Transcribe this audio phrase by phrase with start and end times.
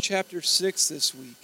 [0.00, 1.36] chapter 6 this week.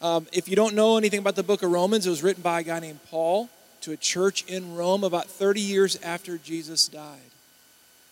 [0.00, 2.60] Um, if you don't know anything about the book of Romans, it was written by
[2.60, 3.48] a guy named Paul
[3.82, 7.18] to a church in Rome about 30 years after Jesus died.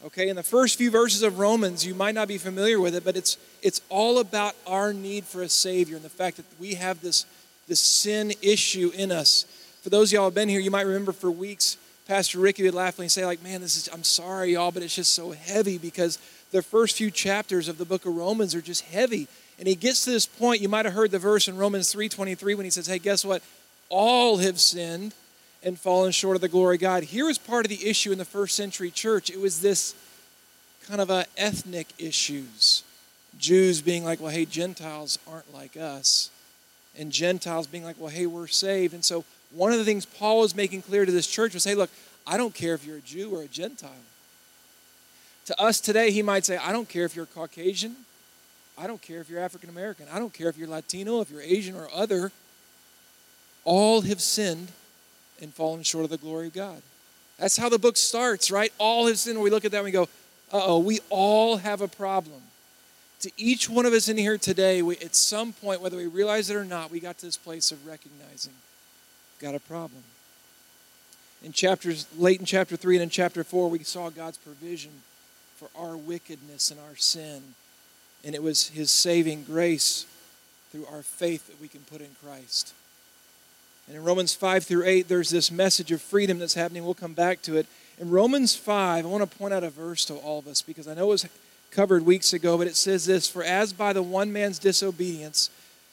[0.06, 3.04] Okay, in the first few verses of Romans, you might not be familiar with it,
[3.04, 6.75] but it's, it's all about our need for a Savior and the fact that we
[6.75, 7.27] have this,
[7.68, 9.45] this sin issue in us.
[9.82, 11.77] For those of y'all who have been here, you might remember for weeks,
[12.07, 15.14] Pastor Ricky would laughingly say, like, man, this is, I'm sorry, y'all, but it's just
[15.14, 16.18] so heavy because
[16.50, 19.29] the first few chapters of the book of Romans are just heavy.
[19.61, 22.57] And he gets to this point, you might have heard the verse in Romans 3.23
[22.57, 23.43] when he says, hey, guess what?
[23.90, 25.12] All have sinned
[25.62, 27.02] and fallen short of the glory of God.
[27.02, 29.29] Here was part of the issue in the first century church.
[29.29, 29.94] It was this
[30.88, 32.84] kind of a ethnic issues.
[33.38, 36.30] Jews being like, well, hey, Gentiles aren't like us.
[36.98, 38.94] And Gentiles being like, well, hey, we're saved.
[38.94, 41.74] And so one of the things Paul was making clear to this church was, hey,
[41.74, 41.91] look,
[42.27, 43.91] I don't care if you're a Jew or a Gentile.
[45.47, 47.97] To us today, he might say, I don't care if you're Caucasian.
[48.80, 50.06] I don't care if you're African American.
[50.11, 52.32] I don't care if you're Latino, if you're Asian or other.
[53.64, 54.68] All have sinned
[55.42, 56.80] and fallen short of the glory of God.
[57.38, 58.72] That's how the book starts, right?
[58.78, 59.40] All have sinned.
[59.40, 60.05] We look at that and we go,
[60.52, 62.40] uh oh, we all have a problem.
[63.20, 66.48] To each one of us in here today, we, at some point, whether we realize
[66.48, 68.55] it or not, we got to this place of recognizing
[69.40, 70.02] got a problem.
[71.42, 74.90] In chapters late in chapter 3 and in chapter 4, we saw God's provision
[75.56, 77.42] for our wickedness and our sin.
[78.24, 80.06] And it was his saving grace
[80.70, 82.74] through our faith that we can put in Christ.
[83.88, 86.84] And in Romans 5 through 8, there's this message of freedom that's happening.
[86.84, 87.66] We'll come back to it.
[87.98, 90.86] In Romans 5, I want to point out a verse to all of us because
[90.86, 91.28] I know it was
[91.70, 95.50] covered weeks ago, but it says this For as by the one man's disobedience,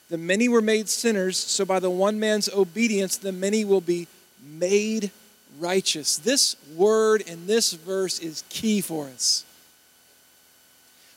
[0.09, 4.07] the many were made sinners, so by the one man's obedience, the many will be
[4.41, 5.11] made
[5.59, 6.17] righteous.
[6.17, 9.43] This word in this verse is key for us.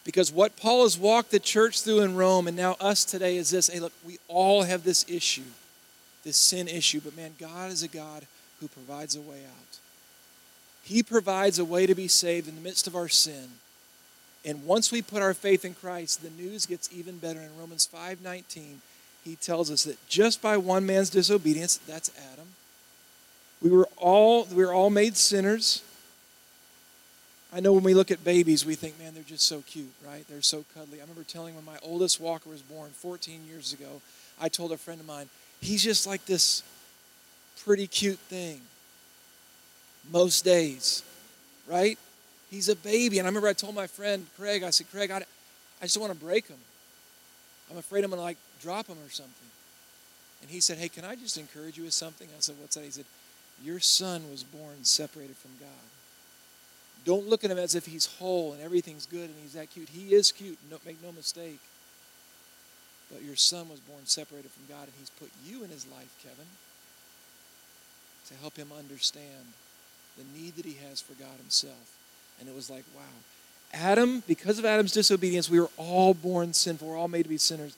[0.05, 3.51] Because what Paul has walked the church through in Rome and now us today is
[3.51, 5.43] this hey, look, we all have this issue,
[6.25, 8.27] this sin issue, but man, God is a God
[8.61, 9.79] who provides a way out.
[10.83, 13.51] He provides a way to be saved in the midst of our sin.
[14.45, 17.41] And once we put our faith in Christ, the news gets even better.
[17.41, 18.81] In Romans 5:19,
[19.23, 22.55] he tells us that just by one man's disobedience, that's Adam,
[23.61, 25.83] we were all we were all made sinners.
[27.53, 30.25] I know when we look at babies, we think, man, they're just so cute, right?
[30.29, 30.99] They're so cuddly.
[30.99, 34.01] I remember telling when my oldest Walker was born 14 years ago,
[34.41, 35.29] I told a friend of mine,
[35.61, 36.63] he's just like this
[37.65, 38.61] pretty cute thing
[40.13, 41.03] most days,
[41.67, 41.99] right?
[42.51, 43.19] He's a baby.
[43.19, 45.23] And I remember I told my friend Craig, I said, Craig, I,
[45.81, 46.59] I just want to break him.
[47.71, 49.35] I'm afraid I'm going to like drop him or something.
[50.43, 52.29] And he said, Hey, can I just encourage you with something?
[52.29, 52.85] I said, What's that?
[52.85, 53.05] He said,
[53.63, 55.69] Your son was born separated from God.
[57.05, 59.89] Don't look at him as if he's whole and everything's good and he's that cute.
[59.89, 61.59] He is cute, no, make no mistake.
[63.11, 66.15] But your son was born separated from God and he's put you in his life,
[66.23, 66.47] Kevin,
[68.29, 69.55] to help him understand
[70.17, 71.97] the need that he has for God himself.
[72.39, 73.03] And it was like, wow.
[73.73, 76.89] Adam, because of Adam's disobedience, we were all born sinful.
[76.89, 77.77] We're all made to be sinners.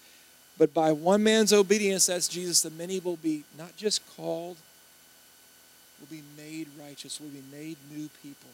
[0.58, 4.56] But by one man's obedience, that's Jesus, the many will be not just called,
[6.00, 8.50] will be made righteous, will be made new people,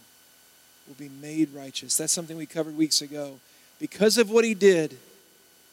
[0.89, 1.97] will be made righteous.
[1.97, 3.39] That's something we covered weeks ago.
[3.79, 4.97] Because of what he did,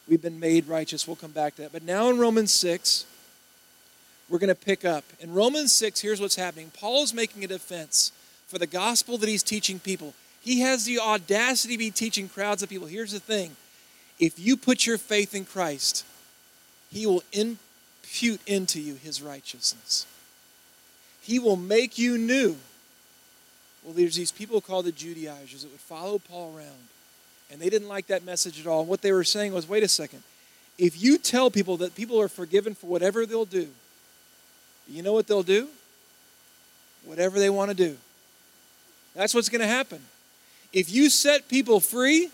[0.08, 1.06] we've been made righteous.
[1.06, 1.72] We'll come back to that.
[1.72, 3.06] But now in Romans 6,
[4.28, 5.04] we're going to pick up.
[5.20, 8.12] In Romans 6, here's what's happening Paul is making a defense
[8.46, 10.14] for the gospel that he's teaching people.
[10.40, 12.86] He has the audacity to be teaching crowds of people.
[12.86, 13.56] Here's the thing
[14.18, 16.04] if you put your faith in Christ,
[16.90, 20.06] he will impute into you his righteousness.
[21.20, 22.56] He will make you new.
[23.86, 26.88] Well, there's these people called the Judaizers that would follow Paul around,
[27.52, 28.80] and they didn't like that message at all.
[28.80, 30.24] And what they were saying was wait a second.
[30.76, 33.68] If you tell people that people are forgiven for whatever they'll do,
[34.88, 35.68] you know what they'll do?
[37.04, 37.96] Whatever they want to do.
[39.14, 40.02] That's what's going to happen.
[40.72, 42.30] If you set people free,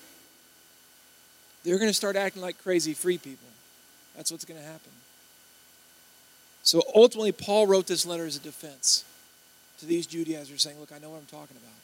[1.64, 3.46] they're going to start acting like crazy free people.
[4.16, 4.90] That's what's going to happen.
[6.62, 9.04] So ultimately, Paul wrote this letter as a defense
[9.82, 11.74] to these Judaizers, saying, Look, I know what I'm talking about.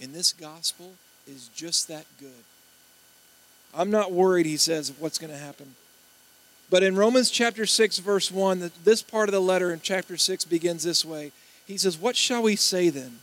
[0.00, 0.92] And this gospel
[1.26, 2.44] is just that good.
[3.74, 5.74] I'm not worried, he says, of what's going to happen.
[6.70, 10.44] But in Romans chapter 6, verse 1, this part of the letter in chapter 6
[10.44, 11.32] begins this way.
[11.66, 13.18] He says, What shall we say then?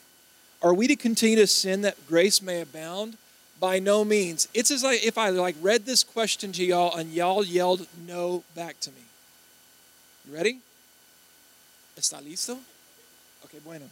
[0.61, 3.17] Are we to continue to sin that grace may abound?
[3.57, 4.49] By no means.
[4.53, 8.81] It's as if I like read this question to y'all and y'all yelled no back
[8.81, 8.97] to me.
[10.27, 10.59] You ready?
[11.97, 12.57] ¿Está listo?
[13.45, 13.85] Okay, bueno.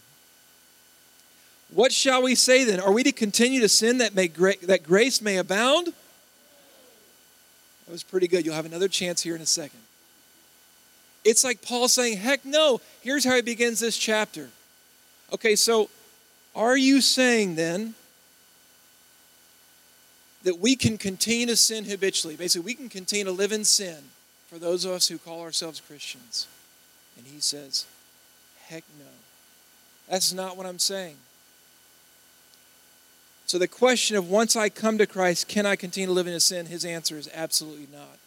[1.73, 2.79] What shall we say then?
[2.79, 5.87] Are we to continue to sin that may gra- that grace may abound?
[5.87, 8.45] That was pretty good.
[8.45, 9.79] You'll have another chance here in a second.
[11.25, 12.81] It's like Paul saying, heck no.
[13.01, 14.49] Here's how he begins this chapter.
[15.33, 15.89] Okay, so
[16.55, 17.95] are you saying then
[20.43, 22.35] that we can continue to sin habitually?
[22.35, 23.97] Basically, we can continue to live in sin
[24.47, 26.47] for those of us who call ourselves Christians.
[27.17, 27.85] And he says,
[28.67, 29.05] heck no.
[30.09, 31.15] That's not what I'm saying.
[33.53, 36.39] So, the question of once I come to Christ, can I continue to live in
[36.39, 36.65] sin?
[36.65, 38.17] His answer is absolutely not.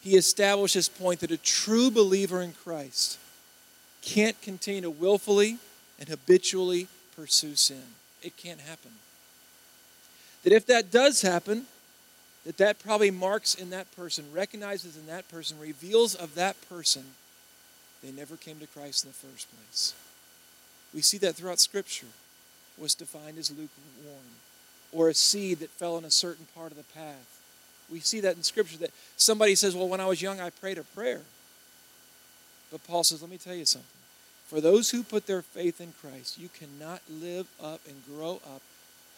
[0.00, 3.18] He established this point that a true believer in Christ
[4.02, 5.58] can't continue to willfully
[5.98, 6.86] and habitually
[7.16, 7.82] pursue sin.
[8.22, 8.92] It can't happen.
[10.44, 11.66] That if that does happen,
[12.46, 17.02] that that probably marks in that person, recognizes in that person, reveals of that person
[18.00, 19.92] they never came to Christ in the first place.
[20.94, 22.06] We see that throughout Scripture.
[22.80, 24.22] Was defined as lukewarm,
[24.92, 27.40] or a seed that fell in a certain part of the path.
[27.90, 30.78] We see that in Scripture that somebody says, Well, when I was young, I prayed
[30.78, 31.22] a prayer.
[32.70, 33.88] But Paul says, Let me tell you something.
[34.46, 38.62] For those who put their faith in Christ, you cannot live up and grow up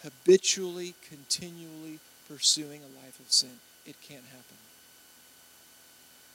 [0.03, 3.59] habitually, continually pursuing a life of sin.
[3.85, 4.57] It can't happen.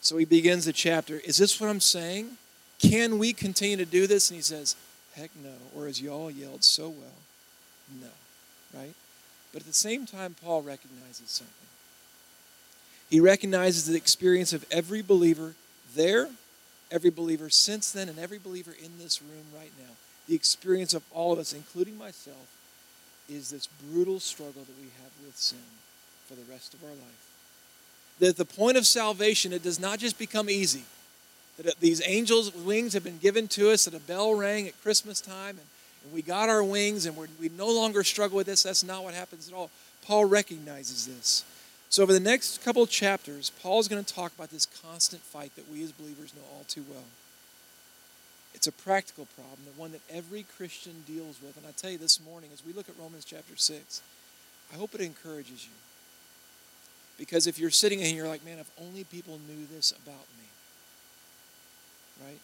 [0.01, 1.21] So he begins the chapter.
[1.25, 2.39] Is this what I'm saying?
[2.79, 4.31] Can we continue to do this?
[4.31, 4.77] And he says,
[5.15, 5.55] Heck no.
[5.75, 8.79] Or as y'all yelled so well, no.
[8.79, 8.95] Right?
[9.57, 11.55] But at the same time, Paul recognizes something.
[13.09, 15.55] He recognizes the experience of every believer
[15.95, 16.29] there,
[16.91, 19.95] every believer since then, and every believer in this room right now.
[20.29, 22.55] The experience of all of us, including myself,
[23.31, 25.57] is this brutal struggle that we have with sin
[26.29, 27.31] for the rest of our life.
[28.19, 30.85] That at the point of salvation, it does not just become easy.
[31.57, 35.19] That these angels' wings have been given to us, that a bell rang at Christmas
[35.19, 35.67] time, and,
[36.05, 38.63] and we got our wings, and we no longer struggle with this.
[38.63, 39.71] That's not what happens at all.
[40.03, 41.45] Paul recognizes this.
[41.89, 45.23] So, over the next couple of chapters, Paul is going to talk about this constant
[45.23, 47.05] fight that we as believers know all too well.
[48.55, 51.57] It's a practical problem, the one that every Christian deals with.
[51.57, 54.03] And I tell you this morning, as we look at Romans chapter 6,
[54.73, 55.75] I hope it encourages you.
[57.19, 60.27] Because if you're sitting in here, you're like, man, if only people knew this about
[60.39, 60.49] me.
[62.25, 62.41] Right?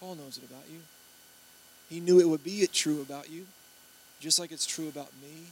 [0.00, 0.80] Paul knows it about you.
[1.92, 3.44] He knew it would be true about you,
[4.18, 5.48] just like it's true about me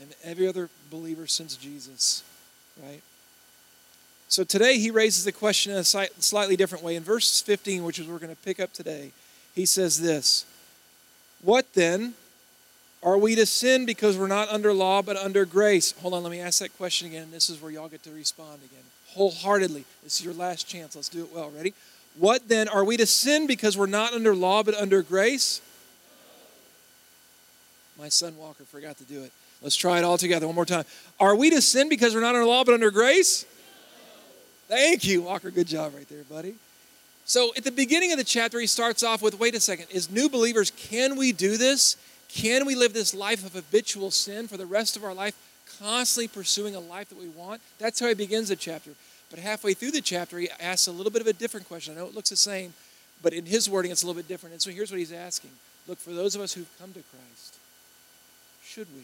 [0.00, 2.22] and every other believer since Jesus.
[2.82, 3.02] Right?
[4.28, 6.96] So today he raises the question in a slightly different way.
[6.96, 9.12] In verse 15, which is we're going to pick up today,
[9.54, 10.46] he says this
[11.42, 12.14] What then?
[13.02, 15.92] Are we to sin because we're not under law but under grace?
[16.00, 17.28] Hold on, let me ask that question again.
[17.30, 18.82] This is where y'all get to respond again.
[19.08, 19.84] Wholeheartedly.
[20.02, 20.96] This is your last chance.
[20.96, 21.52] Let's do it well.
[21.54, 21.74] Ready?
[22.16, 22.66] What then?
[22.66, 25.60] Are we to sin because we're not under law but under grace?
[27.98, 29.32] My son Walker forgot to do it.
[29.62, 30.84] Let's try it all together one more time.
[31.18, 33.46] Are we to sin because we're not under law but under grace?
[34.68, 35.50] Thank you, Walker.
[35.50, 36.54] Good job right there, buddy.
[37.24, 40.10] So at the beginning of the chapter, he starts off with wait a second, as
[40.10, 41.96] new believers, can we do this?
[42.28, 45.34] Can we live this life of habitual sin for the rest of our life,
[45.78, 47.60] constantly pursuing a life that we want?
[47.78, 48.90] That's how he begins the chapter.
[49.30, 51.94] But halfway through the chapter, he asks a little bit of a different question.
[51.94, 52.74] I know it looks the same,
[53.22, 54.52] but in his wording, it's a little bit different.
[54.52, 55.50] And so here's what he's asking
[55.88, 57.58] Look, for those of us who've come to Christ,
[58.66, 59.02] should we?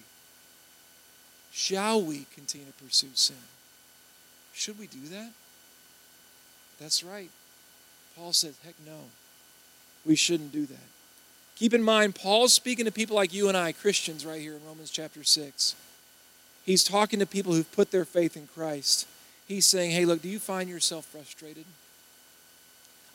[1.53, 3.37] Shall we continue to pursue sin?
[4.53, 5.31] Should we do that?
[6.81, 7.31] That's right.
[8.17, 8.99] Paul says, heck no.
[10.05, 10.89] We shouldn't do that.
[11.57, 14.67] Keep in mind, Paul's speaking to people like you and I, Christians, right here in
[14.67, 15.77] Romans chapter 6.
[16.65, 19.07] He's talking to people who've put their faith in Christ.
[19.47, 21.65] He's saying, hey, look, do you find yourself frustrated?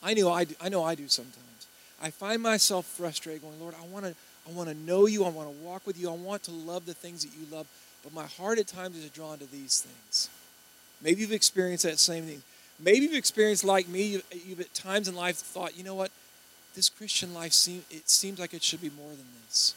[0.04, 1.68] I know I do, I know I do sometimes.
[2.02, 4.16] I find myself frustrated, going, Lord, I want to
[4.48, 5.26] I want to know you.
[5.26, 6.10] I want to walk with you.
[6.10, 7.68] I want to love the things that you love.
[8.04, 10.30] But my heart at times is drawn to these things.
[11.02, 12.42] Maybe you've experienced that same thing.
[12.80, 14.04] Maybe you've experienced like me.
[14.04, 16.12] You've, you've at times in life thought, you know what?
[16.78, 19.74] this Christian life seem, it seems like it should be more than this.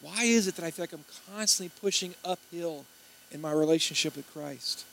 [0.00, 2.86] Why is it that I feel like I'm constantly pushing uphill
[3.30, 4.86] in my relationship with Christ?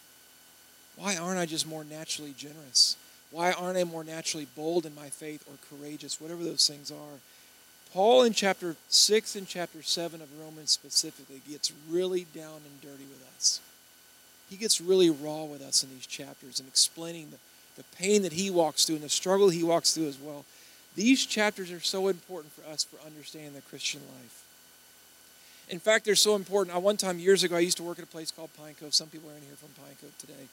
[0.98, 2.98] Why aren't I just more naturally generous?
[3.31, 7.19] Why aren't I more naturally bold in my faith or courageous, whatever those things are?
[7.93, 13.03] Paul in chapter 6 and chapter 7 of Romans specifically gets really down and dirty
[13.03, 13.62] with us.
[14.50, 17.38] He gets really raw with us in these chapters and explaining the,
[17.77, 20.43] the pain that he walks through and the struggle he walks through as well.
[20.95, 24.43] These chapters are so important for us for understanding the Christian life.
[25.69, 26.75] In fact, they're so important.
[26.75, 28.95] I one time years ago, I used to work at a place called Pine Cove.
[28.95, 30.47] Some people are in here from Pine Cove today.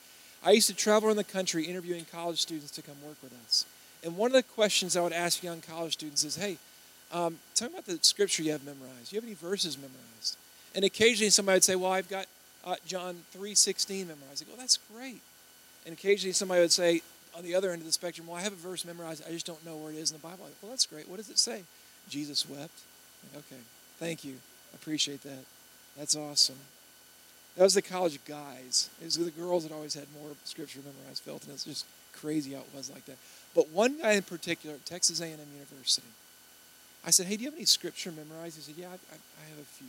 [0.45, 3.65] I used to travel around the country interviewing college students to come work with us.
[4.05, 6.59] And one of the questions I would ask young college students is, "Hey,
[7.13, 9.11] um, me about the scripture you have memorized.
[9.11, 10.37] Do you have any verses memorized?"
[10.75, 12.27] And occasionally somebody would say, "Well, I've got
[12.65, 15.23] uh, John three sixteen memorized." I go, "That's great."
[15.87, 17.03] And occasionally somebody would say,
[17.37, 19.47] on the other end of the spectrum, well, I have a verse memorized, I just
[19.47, 20.45] don't know where it is in the Bible.
[20.45, 21.09] Like, well, that's great.
[21.09, 21.63] What does it say?
[22.09, 22.81] Jesus wept.
[23.37, 23.61] Okay,
[23.99, 24.35] thank you.
[24.73, 25.45] I appreciate that.
[25.97, 26.57] That's awesome.
[27.57, 28.89] That was the college guys.
[29.01, 31.23] It was the girls that always had more scripture memorized.
[31.23, 33.17] Felt, and it's just crazy how it was like that.
[33.55, 36.07] But one guy in particular Texas A&M University,
[37.05, 39.59] I said, "Hey, do you have any scripture memorized?" He said, "Yeah, I, I have
[39.59, 39.87] a few."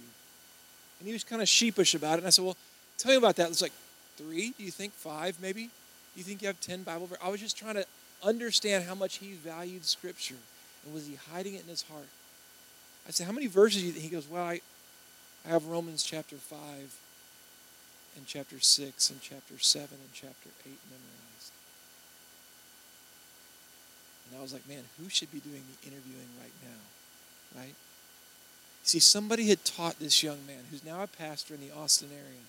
[0.99, 2.17] And he was kind of sheepish about it.
[2.19, 2.57] And I said, "Well,
[2.97, 3.73] tell me about that." It's like
[4.17, 4.53] three.
[4.57, 5.37] Do you think five?
[5.41, 5.63] Maybe.
[5.63, 7.23] Do you think you have ten Bible verses?
[7.23, 7.85] I was just trying to
[8.23, 10.41] understand how much he valued scripture,
[10.85, 12.07] and was he hiding it in his heart?
[13.07, 14.03] I said, "How many verses?" Do you think?
[14.03, 14.61] He goes, "Well, I,
[15.45, 16.95] I have Romans chapter five,
[18.15, 21.51] and chapter six, and chapter seven, and chapter eight memorized."
[24.31, 26.79] And I was like, man, who should be doing the interviewing right now?
[27.55, 27.75] Right?
[28.83, 32.41] See, somebody had taught this young man, who's now a pastor in the Austin area,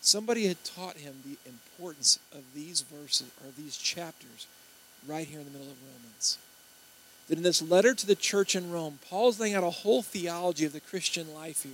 [0.00, 4.46] somebody had taught him the importance of these verses, or these chapters,
[5.06, 6.38] right here in the middle of Romans.
[7.28, 10.64] That in this letter to the church in Rome, Paul's laying out a whole theology
[10.64, 11.72] of the Christian life here.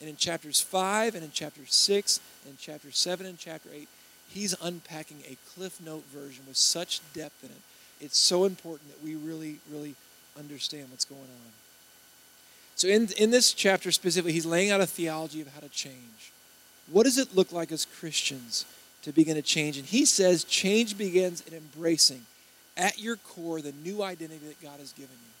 [0.00, 3.88] And in chapters 5 and in chapter 6 and chapter 7 and chapter 8,
[4.28, 7.62] he's unpacking a Cliff Note version with such depth in it
[8.00, 9.94] it's so important that we really, really
[10.38, 11.52] understand what's going on.
[12.78, 16.30] So, in, in this chapter specifically, he's laying out a theology of how to change.
[16.88, 18.64] What does it look like as Christians
[19.02, 19.78] to begin to change?
[19.78, 22.24] And he says change begins in embracing
[22.76, 25.32] at your core the new identity that God has given you.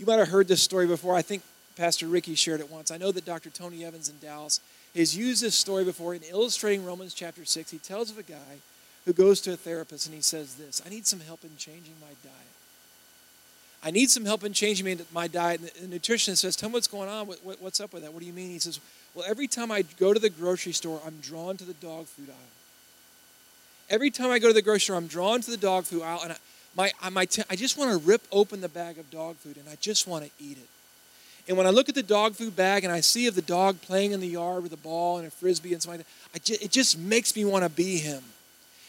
[0.00, 1.14] You might have heard this story before.
[1.14, 1.44] I think
[1.76, 2.90] Pastor Ricky shared it once.
[2.90, 3.50] I know that Dr.
[3.50, 4.58] Tony Evans in Dallas
[4.96, 7.70] has used this story before in illustrating Romans chapter 6.
[7.70, 8.58] He tells of a guy
[9.04, 11.94] who goes to a therapist and he says this I need some help in changing
[12.00, 12.57] my diet.
[13.82, 15.60] I need some help in changing my diet.
[15.80, 17.26] And the nutritionist says, Tell me what's going on.
[17.26, 18.12] what's up with that?
[18.12, 18.50] What do you mean?
[18.50, 18.80] He says,
[19.14, 22.28] Well, every time I go to the grocery store, I'm drawn to the dog food
[22.28, 22.36] aisle.
[23.90, 26.20] Every time I go to the grocery store, I'm drawn to the dog food aisle,
[26.22, 26.36] and I,
[26.76, 29.68] my, my t- I just want to rip open the bag of dog food, and
[29.68, 30.68] I just want to eat it.
[31.48, 33.80] And when I look at the dog food bag and I see of the dog
[33.80, 36.04] playing in the yard with a ball and a frisbee and something
[36.34, 38.22] like that, it just makes me want to be him.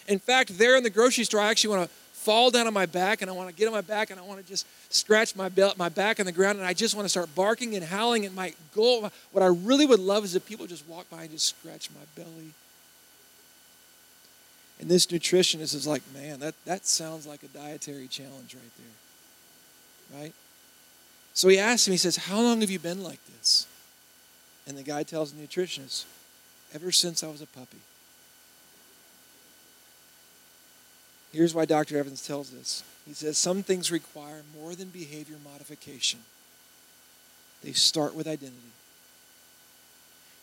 [0.09, 2.85] In fact, there in the grocery store, I actually want to fall down on my
[2.85, 5.35] back and I want to get on my back and I want to just scratch
[5.35, 7.83] my, belt, my back on the ground and I just want to start barking and
[7.83, 8.25] howling.
[8.25, 11.31] And my goal, what I really would love is if people just walk by and
[11.31, 12.53] just scratch my belly.
[14.81, 20.21] And this nutritionist is like, man, that, that sounds like a dietary challenge right there.
[20.21, 20.33] Right?
[21.33, 23.65] So he asks him, he says, How long have you been like this?
[24.67, 26.05] And the guy tells the nutritionist,
[26.73, 27.79] Ever since I was a puppy.
[31.31, 31.97] Here's why Dr.
[31.97, 32.83] Evans tells us.
[33.05, 36.19] He says some things require more than behavior modification.
[37.63, 38.55] They start with identity.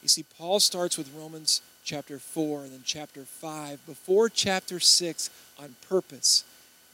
[0.03, 5.31] You see, Paul starts with Romans chapter 4 and then chapter 5 before chapter 6
[5.59, 6.45] on purpose.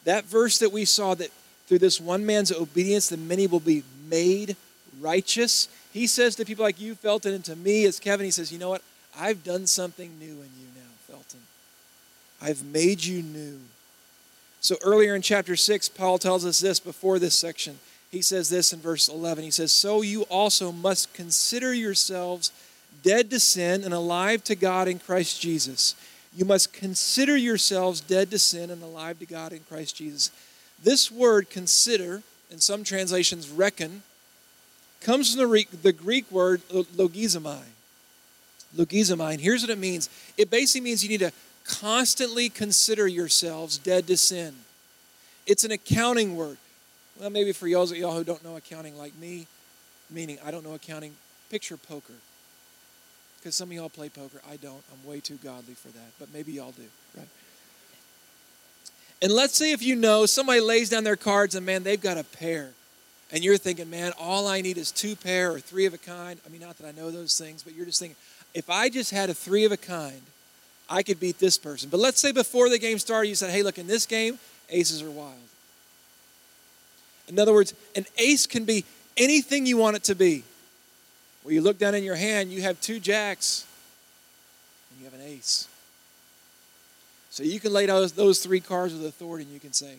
[0.05, 1.31] That verse that we saw that
[1.67, 4.57] through this one man's obedience, the many will be made
[5.01, 5.69] righteous.
[5.93, 8.59] He says to people like you, Felton, and to me as Kevin, he says, You
[8.59, 8.83] know what?
[9.19, 11.41] I've done something new in you now, Felton.
[12.41, 13.61] I've made you new.
[14.62, 17.81] So earlier in chapter 6, Paul tells us this before this section.
[18.12, 19.42] He says this in verse 11.
[19.42, 22.52] He says, So you also must consider yourselves
[23.02, 25.97] dead to sin and alive to God in Christ Jesus.
[26.37, 30.31] You must consider yourselves dead to sin and alive to God in Christ Jesus.
[30.81, 34.04] This word consider, in some translations reckon,
[35.00, 37.62] comes from the, the Greek word logizomai.
[38.76, 39.33] Logizomai.
[39.33, 41.33] And here's what it means it basically means you need to
[41.64, 44.54] constantly consider yourselves dead to sin.
[45.47, 46.57] It's an accounting word.
[47.21, 49.47] Well, maybe for y'all, y'all who don't know accounting like me,
[50.11, 51.14] meaning I don't know accounting,
[51.50, 52.14] picture poker.
[53.38, 54.40] Because some of y'all play poker.
[54.49, 54.83] I don't.
[54.92, 56.12] I'm way too godly for that.
[56.19, 56.85] But maybe y'all do,
[57.16, 57.28] right?
[59.21, 62.19] And let's say if you know somebody lays down their cards and man, they've got
[62.19, 62.71] a pair.
[63.33, 66.38] And you're thinking, man, all I need is two pair or three of a kind.
[66.45, 68.16] I mean, not that I know those things, but you're just thinking,
[68.52, 70.21] if I just had a three of a kind,
[70.93, 71.89] I could beat this person.
[71.89, 75.03] But let's say before the game started, you said, hey, look, in this game, aces
[75.03, 75.33] are wild.
[77.29, 78.85] In other words, an ace can be
[79.17, 80.45] anything you want it to be.
[81.43, 83.67] Where you look down in your hand, you have two jacks,
[84.91, 85.67] and you have an ace.
[87.31, 89.95] So you can lay those, those three cards with authority, and you can say,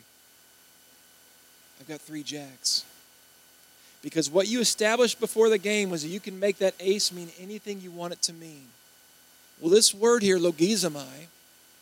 [1.82, 2.86] I've got three jacks.
[4.04, 7.30] Because what you established before the game was that you can make that ace mean
[7.40, 8.68] anything you want it to mean.
[9.64, 11.28] Well, this word here, logizomai,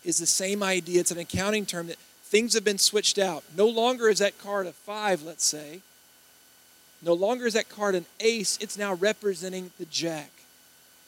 [0.05, 0.99] is the same idea.
[0.99, 3.43] It's an accounting term that things have been switched out.
[3.57, 5.81] No longer is that card a five, let's say.
[7.01, 8.59] No longer is that card an ace.
[8.61, 10.29] It's now representing the jack.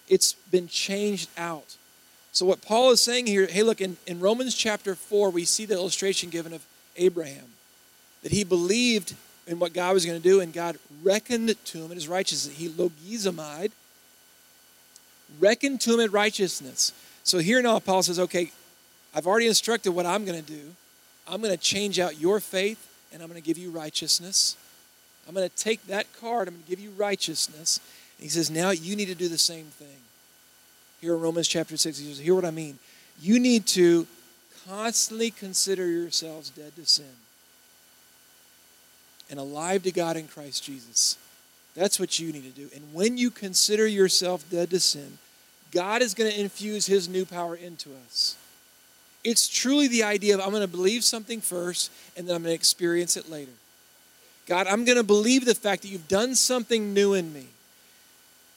[0.07, 1.75] It's been changed out.
[2.31, 5.65] So, what Paul is saying here, hey, look, in, in Romans chapter 4, we see
[5.65, 6.65] the illustration given of
[6.97, 7.45] Abraham
[8.23, 9.13] that he believed
[9.45, 12.07] in what God was going to do, and God reckoned it to him in his
[12.07, 12.57] righteousness.
[12.57, 13.69] He logizomai,
[15.39, 16.91] reckoned to him in righteousness.
[17.23, 18.51] So here now, Paul says, okay,
[19.15, 20.73] I've already instructed what I'm going to do.
[21.27, 24.57] I'm going to change out your faith, and I'm going to give you righteousness.
[25.27, 27.79] I'm going to take that card, I'm going to give you righteousness.
[28.17, 29.87] And he says, now you need to do the same thing
[31.03, 31.97] here in Romans chapter 6.
[31.97, 32.79] He says, Hear what I mean.
[33.21, 34.07] You need to
[34.67, 37.05] constantly consider yourselves dead to sin
[39.29, 41.17] and alive to God in Christ Jesus.
[41.75, 42.69] That's what you need to do.
[42.75, 45.17] And when you consider yourself dead to sin,
[45.71, 48.37] God is going to infuse His new power into us.
[49.23, 52.51] It's truly the idea of I'm going to believe something first and then I'm going
[52.51, 53.51] to experience it later.
[54.45, 57.47] God, I'm going to believe the fact that you've done something new in me.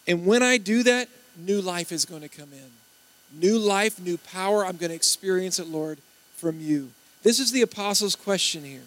[0.09, 3.41] And when I do that, new life is going to come in.
[3.41, 4.65] New life, new power.
[4.65, 5.99] I'm going to experience it, Lord,
[6.35, 6.91] from you.
[7.23, 8.83] This is the apostles' question here.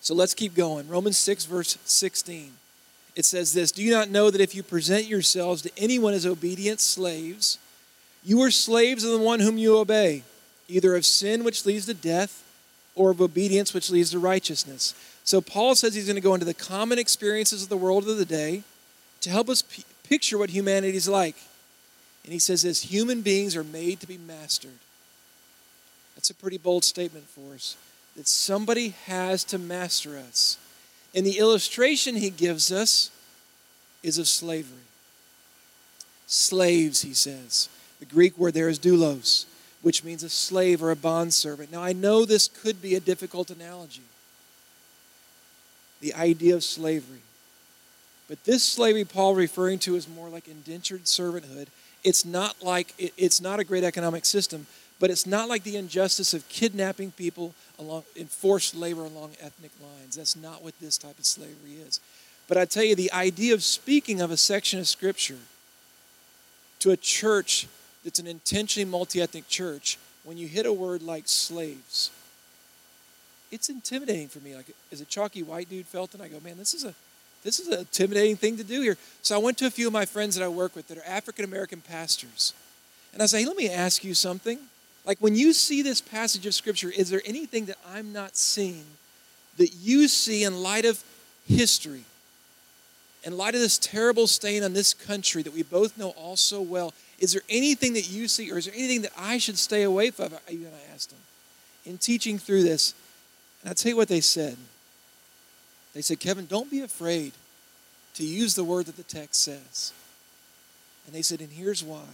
[0.00, 0.88] So let's keep going.
[0.88, 2.52] Romans 6, verse 16.
[3.14, 6.26] It says this Do you not know that if you present yourselves to anyone as
[6.26, 7.58] obedient slaves,
[8.24, 10.22] you are slaves of the one whom you obey,
[10.68, 12.44] either of sin which leads to death
[12.94, 14.94] or of obedience which leads to righteousness?
[15.24, 18.16] So Paul says he's going to go into the common experiences of the world of
[18.16, 18.62] the day
[19.20, 21.36] to help us p- picture what humanity is like.
[22.24, 24.78] And he says this human beings are made to be mastered.
[26.14, 27.76] That's a pretty bold statement for us
[28.16, 30.58] that somebody has to master us.
[31.14, 33.10] And the illustration he gives us
[34.02, 34.78] is of slavery.
[36.26, 37.68] Slaves, he says.
[38.00, 39.44] The Greek word there is doulos,
[39.82, 41.70] which means a slave or a bondservant.
[41.70, 44.02] Now, I know this could be a difficult analogy
[46.02, 47.22] the idea of slavery.
[48.28, 51.68] But this slavery Paul referring to is more like indentured servanthood.
[52.04, 54.66] It's not like it, it's not a great economic system,
[55.02, 60.14] but it's not like the injustice of kidnapping people along enforced labor along ethnic lines.
[60.14, 61.98] That's not what this type of slavery is.
[62.46, 65.38] But I tell you, the idea of speaking of a section of scripture
[66.78, 67.66] to a church
[68.04, 72.12] that's an intentionally multi-ethnic church, when you hit a word like slaves,
[73.50, 74.54] it's intimidating for me.
[74.54, 76.94] Like as a chalky white dude, felt, and I go, man, this is a
[77.42, 78.96] this is an intimidating thing to do here.
[79.22, 81.04] So I went to a few of my friends that I work with that are
[81.04, 82.54] African American pastors.
[83.12, 84.60] And I say, hey, let me ask you something.
[85.04, 88.84] Like when you see this passage of Scripture, is there anything that I'm not seeing
[89.56, 91.02] that you see in light of
[91.46, 92.04] history,
[93.24, 96.60] in light of this terrible stain on this country that we both know all so
[96.60, 96.94] well?
[97.18, 100.10] Is there anything that you see, or is there anything that I should stay away
[100.10, 100.32] from?
[100.48, 101.20] Even I asked them.
[101.84, 102.94] In teaching through this,
[103.60, 104.56] and I'll tell you what they said.
[105.94, 107.32] They said, Kevin, don't be afraid
[108.14, 109.92] to use the word that the text says.
[111.06, 112.04] And they said, and here's why.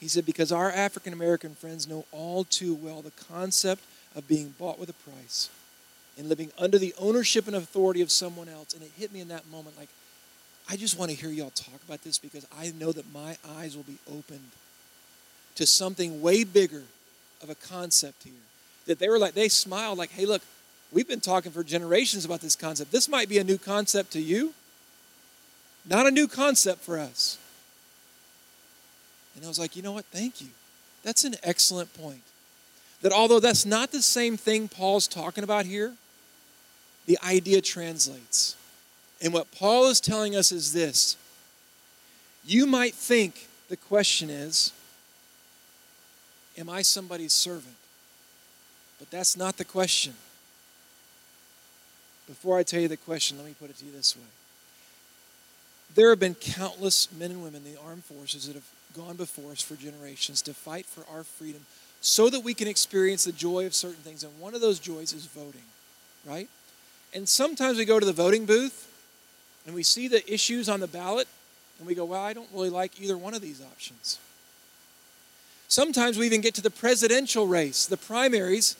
[0.00, 3.82] He said, because our African American friends know all too well the concept
[4.14, 5.50] of being bought with a price
[6.18, 8.74] and living under the ownership and authority of someone else.
[8.74, 9.88] And it hit me in that moment like,
[10.68, 13.76] I just want to hear y'all talk about this because I know that my eyes
[13.76, 14.50] will be opened
[15.54, 16.82] to something way bigger
[17.42, 18.32] of a concept here.
[18.86, 20.42] That they were like, they smiled like, hey, look,
[20.92, 22.92] We've been talking for generations about this concept.
[22.92, 24.54] This might be a new concept to you,
[25.84, 27.38] not a new concept for us.
[29.36, 30.06] And I was like, you know what?
[30.06, 30.48] Thank you.
[31.02, 32.22] That's an excellent point.
[33.02, 35.92] That although that's not the same thing Paul's talking about here,
[37.04, 38.56] the idea translates.
[39.22, 41.16] And what Paul is telling us is this
[42.44, 44.72] you might think the question is,
[46.58, 47.76] Am I somebody's servant?
[48.98, 50.14] But that's not the question.
[52.26, 54.22] Before I tell you the question, let me put it to you this way.
[55.94, 59.52] There have been countless men and women in the armed forces that have gone before
[59.52, 61.66] us for generations to fight for our freedom
[62.00, 64.24] so that we can experience the joy of certain things.
[64.24, 65.64] And one of those joys is voting,
[66.24, 66.48] right?
[67.14, 68.92] And sometimes we go to the voting booth
[69.66, 71.28] and we see the issues on the ballot
[71.78, 74.18] and we go, well, I don't really like either one of these options.
[75.68, 78.76] Sometimes we even get to the presidential race, the primaries,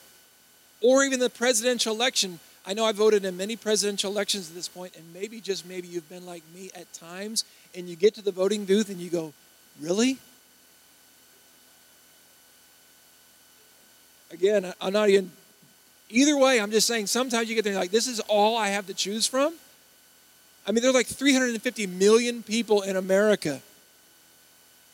[0.80, 4.66] or even the presidential election, I know I voted in many presidential elections at this
[4.66, 7.44] point, and maybe, just maybe, you've been like me at times,
[7.76, 9.32] and you get to the voting booth and you go,
[9.80, 10.18] Really?
[14.30, 15.30] Again, I'm not even,
[16.10, 18.86] either way, I'm just saying sometimes you get there like, This is all I have
[18.86, 19.54] to choose from?
[20.66, 23.60] I mean, there are like 350 million people in America.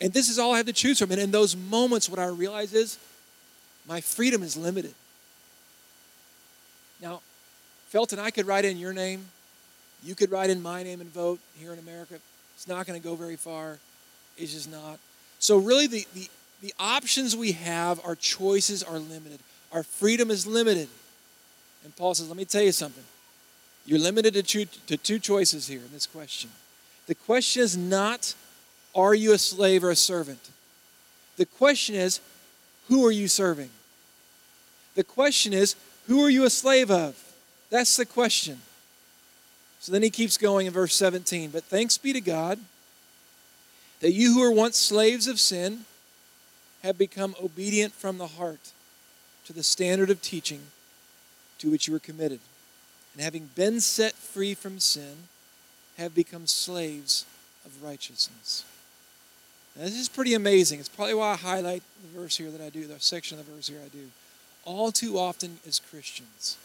[0.01, 1.13] And this is all I have to choose from.
[1.13, 2.99] And in those moments, what I realize is
[3.87, 4.95] my freedom is limited.
[7.01, 7.21] Now,
[7.89, 9.27] Felton, I could write in your name.
[10.05, 12.19] You could write in my name and vote here in America.
[12.55, 13.79] It's not going to go very far.
[14.37, 14.99] It's just not.
[15.39, 16.29] So, really, the, the
[16.63, 19.41] the options we have, our choices are limited.
[19.73, 20.89] Our freedom is limited.
[21.85, 23.03] And Paul says, let me tell you something.
[23.85, 26.51] You're limited to two, to two choices here in this question.
[27.09, 28.35] The question is not,
[28.95, 30.51] are you a slave or a servant?
[31.37, 32.21] The question is,
[32.89, 33.71] who are you serving?
[34.95, 35.75] The question is,
[36.07, 37.19] who are you a slave of?
[37.71, 38.61] That's the question.
[39.81, 41.51] So then he keeps going in verse 17.
[41.51, 42.61] But thanks be to God
[44.03, 45.87] that you who were once slaves of sin
[46.83, 48.73] have become obedient from the heart
[49.47, 50.61] to the standard of teaching
[51.59, 52.41] to which you were committed.
[53.15, 55.29] And having been set free from sin,
[55.99, 57.25] have become slaves
[57.65, 58.65] of righteousness.
[59.77, 60.81] Now, this is pretty amazing.
[60.81, 63.53] It's probably why I highlight the verse here that I do, the section of the
[63.53, 64.11] verse here I do.
[64.65, 66.57] All too often, as Christians,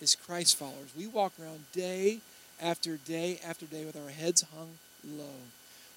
[0.00, 2.20] as Christ followers, we walk around day
[2.60, 5.34] after day after day with our heads hung low.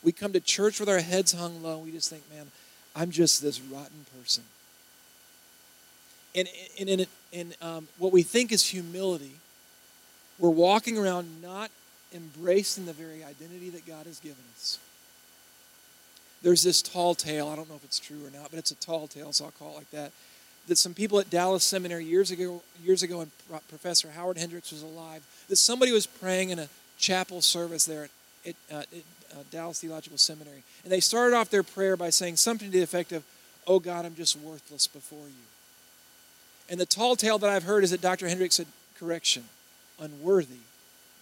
[0.08, 2.50] We come to church with our heads hung low, and we just think, man,
[2.96, 4.46] I'm just this rotten person.
[6.34, 6.48] And,
[6.80, 9.34] and, in, in um, what we think is humility,
[10.40, 11.72] we're walking around not
[12.16, 14.80] embracing the very identity that God has given us.
[16.42, 18.76] There's this tall tale, I don't know if it's true or not, but it's a
[18.76, 20.14] tall tale, so I'll call it like that.
[20.70, 23.32] That some people at Dallas Seminary years ago, years ago, when
[23.68, 28.10] Professor Howard Hendricks was alive, that somebody was praying in a chapel service there at,
[28.46, 32.38] at, uh, at uh, Dallas Theological Seminary, and they started off their prayer by saying
[32.38, 33.24] something to the effect of,
[33.66, 35.46] "Oh God, I'm just worthless before you."
[36.70, 38.28] And the tall tale that I've heard is that Dr.
[38.28, 38.68] Hendricks said,
[39.00, 39.46] "Correction,
[40.00, 40.62] unworthy,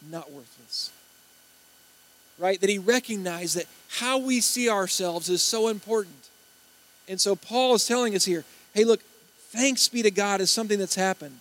[0.10, 0.92] not worthless."
[2.38, 2.60] right?
[2.60, 6.30] That he recognized that how we see ourselves is so important.
[7.08, 9.02] And so Paul is telling us here hey, look,
[9.52, 11.40] thanks be to God is something that's happened.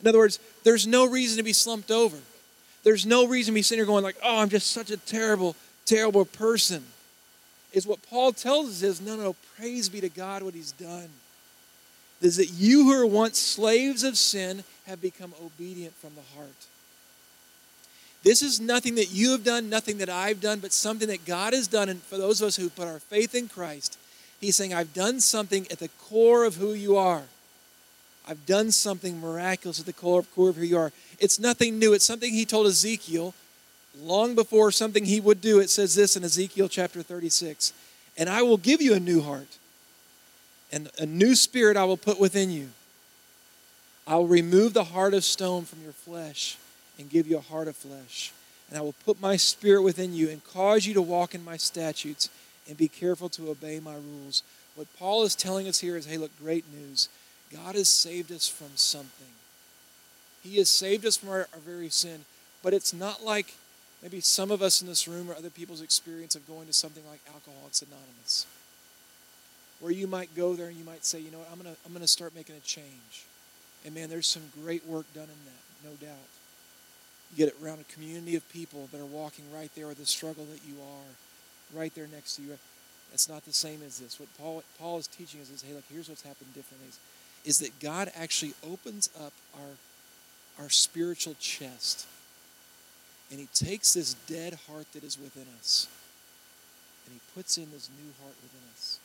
[0.00, 2.16] In other words, there's no reason to be slumped over.
[2.82, 5.54] There's no reason to be sitting here going like, oh, I'm just such a terrible,
[5.86, 6.84] terrible person.
[7.72, 11.08] Is what Paul tells us is no, no, praise be to God what he's done.
[12.20, 16.66] Is that you who were once slaves of sin have become obedient from the heart.
[18.22, 21.52] This is nothing that you have done, nothing that I've done, but something that God
[21.52, 21.88] has done.
[21.88, 23.98] And for those of us who put our faith in Christ,
[24.40, 27.22] He's saying, I've done something at the core of who you are.
[28.26, 30.92] I've done something miraculous at the core, core of who you are.
[31.18, 31.92] It's nothing new.
[31.92, 33.34] It's something He told Ezekiel
[33.98, 35.60] long before something He would do.
[35.60, 37.72] It says this in Ezekiel chapter 36
[38.16, 39.58] And I will give you a new heart,
[40.70, 42.70] and a new spirit I will put within you.
[44.06, 46.56] I will remove the heart of stone from your flesh
[46.98, 48.32] and give you a heart of flesh.
[48.68, 51.56] And I will put my spirit within you and cause you to walk in my
[51.56, 52.28] statutes
[52.68, 54.42] and be careful to obey my rules.
[54.74, 57.08] What Paul is telling us here is hey, look, great news.
[57.52, 59.28] God has saved us from something.
[60.42, 62.24] He has saved us from our, our very sin.
[62.62, 63.54] But it's not like
[64.02, 67.04] maybe some of us in this room or other people's experience of going to something
[67.08, 68.46] like Alcoholics Anonymous,
[69.80, 71.80] where you might go there and you might say, you know what, I'm going to
[71.86, 73.26] I'm to start making a change.
[73.84, 76.28] And man, there's some great work done in that, no doubt.
[77.30, 80.06] You get it around a community of people that are walking right there with the
[80.06, 82.58] struggle that you are, right there next to you.
[83.12, 84.18] It's not the same as this.
[84.18, 86.88] What Paul, Paul is teaching us is, hey, look, here's what's happened differently.
[86.88, 86.98] Is,
[87.44, 92.06] is that God actually opens up our, our spiritual chest
[93.32, 95.88] and he takes this dead heart that is within us
[97.12, 98.98] and he puts in this new heart within us.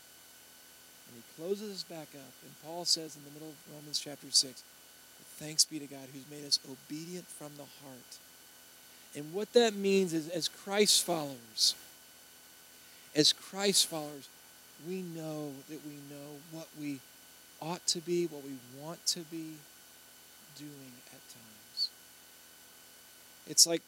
[1.07, 2.33] And he closes us back up.
[2.43, 4.63] And Paul says in the middle of Romans chapter 6,
[5.39, 8.17] Thanks be to God who's made us obedient from the heart.
[9.15, 11.75] And what that means is, as Christ followers,
[13.15, 14.29] as Christ followers,
[14.87, 16.99] we know that we know what we
[17.61, 19.53] ought to be, what we want to be
[20.57, 21.89] doing at times.
[23.47, 23.81] It's like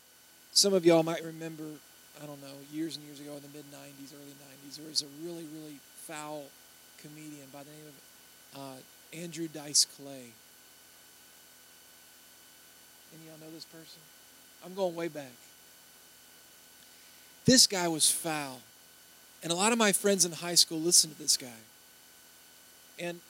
[0.59, 1.63] some of y'all might remember,
[2.21, 4.35] I don't know, years and years ago in the mid 90s, early
[4.67, 6.43] 90s, there was a really, really foul
[7.01, 10.33] comedian by the name of uh, Andrew Dice Clay.
[13.13, 14.01] Any of y'all know this person?
[14.65, 15.31] I'm going way back.
[17.45, 18.59] This guy was foul.
[19.41, 21.47] And a lot of my friends in high school listened to this guy.
[22.99, 23.21] And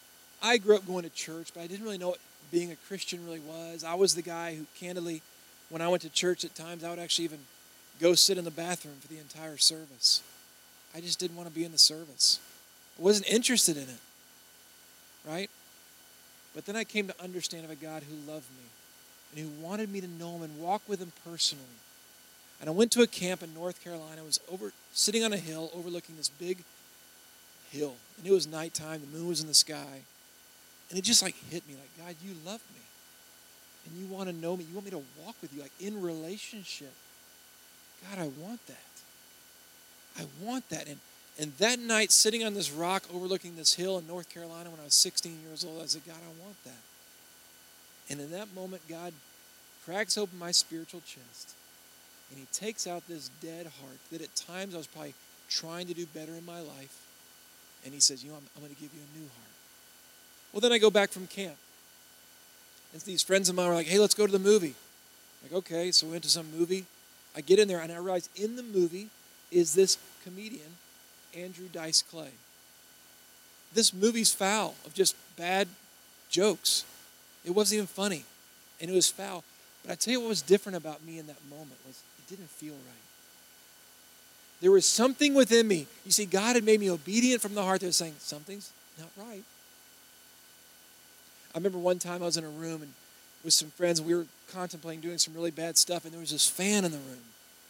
[0.42, 2.20] I grew up going to church, but I didn't really know what
[2.52, 3.84] being a Christian really was.
[3.84, 5.22] I was the guy who, candidly,
[5.70, 7.40] when I went to church at times, I would actually even
[8.00, 10.22] go sit in the bathroom for the entire service.
[10.96, 12.40] I just didn't want to be in the service.
[12.98, 14.00] I wasn't interested in it,
[15.28, 15.50] right?
[16.56, 18.66] But then I came to understand of a God who loved me
[19.32, 21.64] and who wanted me to know him and walk with him personally.
[22.60, 24.22] And I went to a camp in North Carolina.
[24.22, 26.64] I was over sitting on a hill overlooking this big
[27.72, 27.96] hill.
[28.18, 30.02] And it was nighttime, the moon was in the sky.
[30.90, 32.82] And it just like hit me like, God, you love me.
[33.86, 34.66] And you want to know me.
[34.66, 36.94] You want me to walk with you, like in relationship.
[38.10, 38.78] God, I want that.
[40.18, 40.88] I want that.
[40.88, 41.00] And
[41.40, 44.84] And that night, sitting on this rock overlooking this hill in North Carolina when I
[44.84, 46.82] was 16 years old, I said, God, I want that.
[48.10, 49.14] And in that moment, God
[49.86, 51.56] cracks open my spiritual chest
[52.30, 55.14] and He takes out this dead heart that at times I was probably
[55.50, 57.02] trying to do better in my life.
[57.86, 59.54] And He says, You know, I'm, I'm going to give you a new heart.
[60.54, 61.56] Well, then I go back from camp.
[62.94, 64.76] And these friends of mine were like, Hey, let's go to the movie.
[65.42, 66.86] I'm like, okay, so we went to some movie.
[67.36, 69.08] I get in there and I realize in the movie
[69.52, 70.78] is this comedian
[71.36, 72.32] Andrew Dice Clay.
[73.74, 75.68] This movie's foul of just bad
[76.30, 76.86] jokes.
[77.46, 78.26] It wasn't even funny,
[78.82, 79.44] and it was foul.
[79.84, 82.50] But I tell you what was different about me in that moment was it didn't
[82.50, 83.06] feel right.
[84.62, 85.88] There was something within me.
[86.06, 89.10] You see, God had made me obedient from the heart that was saying, something's not
[89.18, 89.44] right.
[91.54, 92.94] I remember one time I was in a room and
[93.44, 96.48] with some friends, we were contemplating doing some really bad stuff, and there was this
[96.48, 97.22] fan in the room,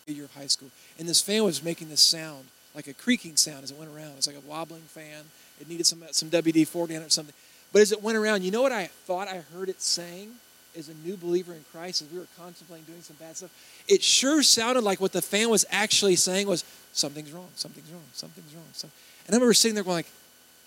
[0.07, 3.63] year of high school, and this fan was making this sound like a creaking sound
[3.63, 4.09] as it went around.
[4.09, 5.25] It was like a wobbling fan.
[5.61, 7.35] It needed some uh, some WD forty on it or something.
[7.71, 10.31] But as it went around, you know what I thought I heard it saying?
[10.77, 13.51] As a new believer in Christ, as we were contemplating doing some bad stuff,
[13.87, 16.63] it sure sounded like what the fan was actually saying was
[16.93, 18.65] something's wrong, something's wrong, something's wrong.
[18.73, 18.97] Something.
[19.27, 20.11] And I remember sitting there going like,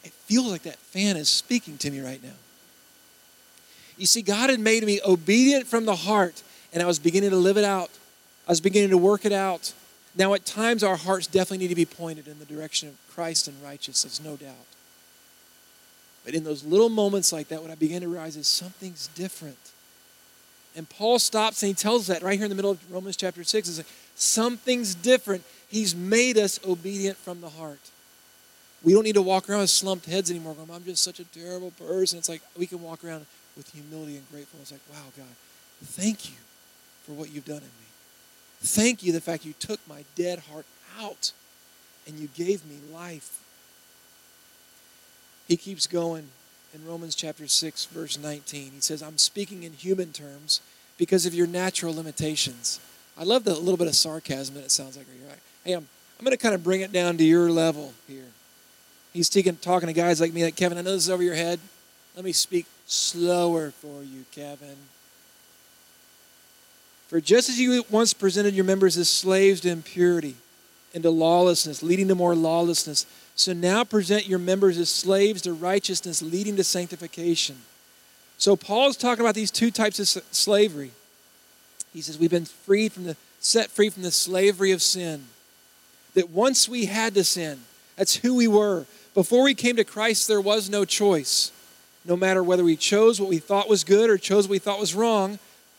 [0.04, 2.34] it feels like that fan is speaking to me right now.
[3.96, 7.36] You see, God had made me obedient from the heart, and I was beginning to
[7.36, 7.90] live it out.
[8.48, 9.72] I was beginning to work it out.
[10.14, 13.48] Now, at times, our hearts definitely need to be pointed in the direction of Christ
[13.48, 14.54] and righteousness, no doubt.
[16.24, 19.58] But in those little moments like that, what I began to realize is something's different.
[20.76, 23.44] And Paul stops and he tells that right here in the middle of Romans chapter
[23.44, 25.44] 6 is like, something's different.
[25.68, 27.80] He's made us obedient from the heart.
[28.82, 30.56] We don't need to walk around with slumped heads anymore.
[30.72, 32.18] I'm just such a terrible person.
[32.18, 34.72] It's like we can walk around with humility and gratefulness.
[34.72, 35.26] Like, wow, God,
[35.84, 36.36] thank you
[37.04, 37.88] for what you've done in me.
[38.60, 40.66] Thank you the fact you took my dead heart
[41.00, 41.32] out
[42.06, 43.40] and you gave me life.
[45.48, 46.28] He keeps going
[46.74, 48.72] in Romans chapter 6, verse 19.
[48.72, 50.60] He says, I'm speaking in human terms
[50.96, 52.80] because of your natural limitations.
[53.18, 55.06] I love the little bit of sarcasm that it sounds like.
[55.18, 55.38] You're Right?
[55.64, 55.86] Hey, I'm,
[56.18, 58.28] I'm going to kind of bring it down to your level here.
[59.12, 61.34] He's taking, talking to guys like me, like, Kevin, I know this is over your
[61.34, 61.60] head.
[62.14, 64.76] Let me speak slower for you, Kevin.
[67.08, 70.36] For just as you once presented your members as slaves to impurity
[70.94, 75.52] and to lawlessness, leading to more lawlessness, so now present your members as slaves to
[75.52, 77.56] righteousness, leading to sanctification.
[78.38, 80.90] So Paul's talking about these two types of slavery.
[81.92, 85.24] He says we've been freed from the set free from the slavery of sin.
[86.14, 87.60] That once we had to sin,
[87.96, 88.86] that's who we were.
[89.14, 91.52] Before we came to Christ, there was no choice.
[92.04, 94.80] No matter whether we chose what we thought was good or chose what we thought
[94.80, 95.38] was wrong,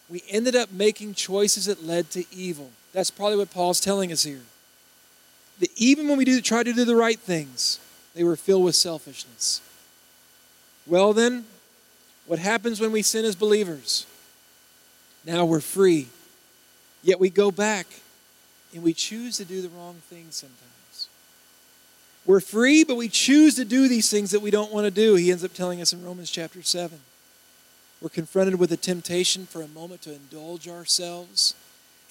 [0.10, 2.72] we ended up making choices that led to evil.
[2.94, 4.42] That's probably what Paul's telling us here.
[5.60, 7.80] That even when we do try to do the right things,
[8.14, 9.62] they were filled with selfishness.
[10.86, 11.46] Well, then,
[12.26, 14.06] what happens when we sin as believers?
[15.26, 16.08] Now we're free.
[17.02, 17.88] Yet we go back
[18.74, 20.60] and we choose to do the wrong thing sometimes.
[22.26, 25.16] We're free, but we choose to do these things that we don't want to do.
[25.16, 27.00] He ends up telling us in Romans chapter 7.
[28.02, 31.54] We're confronted with a temptation for a moment to indulge ourselves.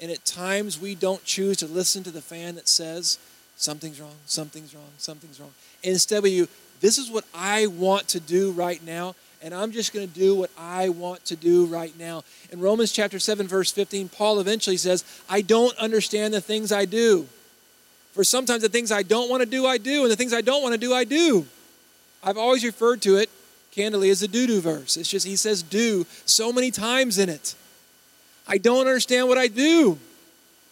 [0.00, 3.18] And at times we don't choose to listen to the fan that says,
[3.56, 5.52] something's wrong, something's wrong, something's wrong.
[5.84, 6.46] And instead we,
[6.80, 10.34] this is what I want to do right now, and I'm just going to do
[10.34, 12.24] what I want to do right now.
[12.50, 16.84] In Romans chapter 7, verse 15, Paul eventually says, I don't understand the things I
[16.84, 17.28] do.
[18.12, 20.42] For sometimes the things I don't want to do, I do, and the things I
[20.42, 21.46] don't want to do, I do.
[22.22, 23.30] I've always referred to it
[23.72, 24.96] candidly as a do do verse.
[24.96, 27.54] It's just, he says do so many times in it.
[28.46, 29.98] I don't understand what I do.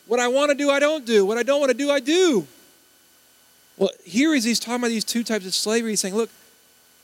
[0.06, 1.24] What I want to do, I don't do.
[1.24, 2.46] What I don't want to do, I do.
[3.76, 5.92] Well, here is he's talking about these two types of slavery.
[5.92, 6.30] He's saying, look,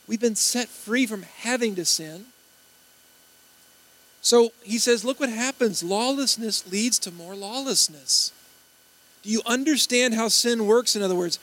[0.07, 2.25] we've been set free from having to sin.
[4.21, 5.81] So he says, look what happens.
[5.81, 8.31] Lawlessness leads to more lawlessness.
[9.27, 10.95] Do you understand how sin works?
[10.95, 11.37] In other words,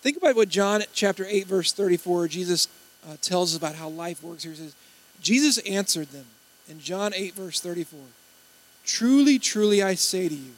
[0.00, 2.68] think about what John chapter 8, verse 34, Jesus
[3.06, 4.52] uh, tells us about how life works here.
[4.52, 4.74] He says,
[5.20, 6.24] Jesus answered them
[6.70, 8.00] in John 8, verse 34
[8.86, 10.52] Truly, truly, I say to you,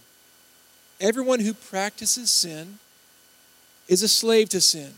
[1.01, 2.79] everyone who practices sin
[3.89, 4.93] is a slave to sin.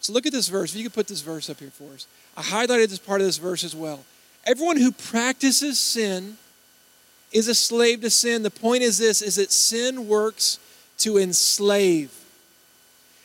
[0.00, 0.72] So look at this verse.
[0.72, 2.06] If you could put this verse up here for us.
[2.38, 4.02] I highlighted this part of this verse as well.
[4.46, 6.38] Everyone who practices sin
[7.32, 8.42] is a slave to sin.
[8.42, 10.58] The point is this is that sin works
[10.98, 12.12] to enslave.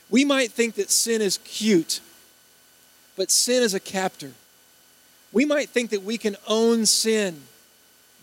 [0.09, 2.01] We might think that sin is cute
[3.17, 4.31] but sin is a captor.
[5.33, 7.41] We might think that we can own sin,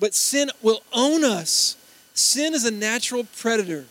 [0.00, 1.76] but sin will own us.
[2.14, 3.85] Sin is a natural predator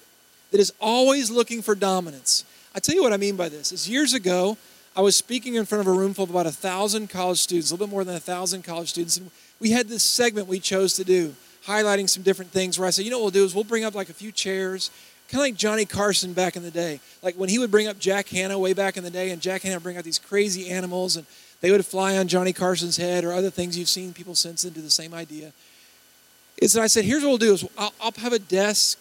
[0.51, 2.45] that is always looking for dominance.
[2.73, 3.71] I tell you what I mean by this.
[3.71, 4.57] Is years ago,
[4.95, 7.69] I was speaking in front of a room full of about a thousand college students,
[7.69, 10.59] a little bit more than a thousand college students, and we had this segment we
[10.59, 11.35] chose to do,
[11.65, 12.79] highlighting some different things.
[12.79, 14.31] Where I said, you know what we'll do is we'll bring up like a few
[14.31, 14.89] chairs,
[15.29, 16.99] kind of like Johnny Carson back in the day.
[17.21, 19.63] Like when he would bring up Jack Hanna way back in the day, and Jack
[19.63, 21.25] Hanna would bring out these crazy animals, and
[21.61, 24.81] they would fly on Johnny Carson's head, or other things you've seen people since into
[24.81, 25.51] the same idea.
[26.61, 28.99] Is that I said, here's what we'll do: is I'll, I'll have a desk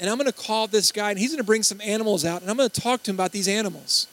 [0.00, 2.40] and I'm going to call this guy, and he's going to bring some animals out,
[2.40, 4.08] and I'm going to talk to him about these animals.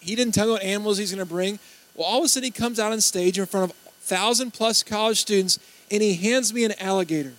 [0.00, 1.58] He didn't tell me what animals he's going to bring.
[1.94, 4.82] Well, all of a sudden, he comes out on stage in front of thousand plus
[4.82, 5.58] college students,
[5.90, 7.32] and he hands me an alligator.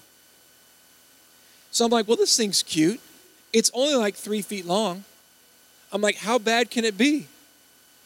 [1.71, 2.99] So I'm like, well, this thing's cute.
[3.53, 5.03] It's only like three feet long.
[5.91, 7.27] I'm like, how bad can it be?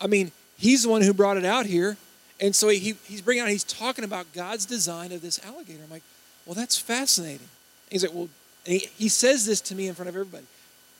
[0.01, 1.97] I mean, he's the one who brought it out here.
[2.39, 5.83] And so he, he's bringing out, he's talking about God's design of this alligator.
[5.83, 6.03] I'm like,
[6.45, 7.47] well, that's fascinating.
[7.89, 8.29] he's like, well,
[8.65, 10.45] he, he says this to me in front of everybody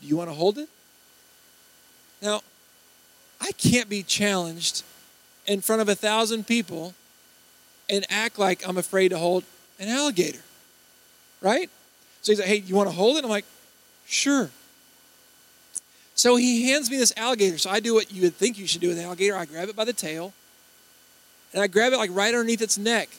[0.01, 0.69] Do you want to hold it?
[2.21, 2.41] Now,
[3.41, 4.83] I can't be challenged
[5.45, 6.93] in front of a thousand people
[7.89, 9.43] and act like I'm afraid to hold
[9.79, 10.39] an alligator.
[11.41, 11.69] Right?
[12.21, 13.23] So he's like, hey, you want to hold it?
[13.23, 13.45] I'm like,
[14.05, 14.49] sure.
[16.15, 17.57] So he hands me this alligator.
[17.57, 19.35] So I do what you would think you should do with an alligator.
[19.35, 20.33] I grab it by the tail
[21.53, 23.09] and I grab it like right underneath its neck.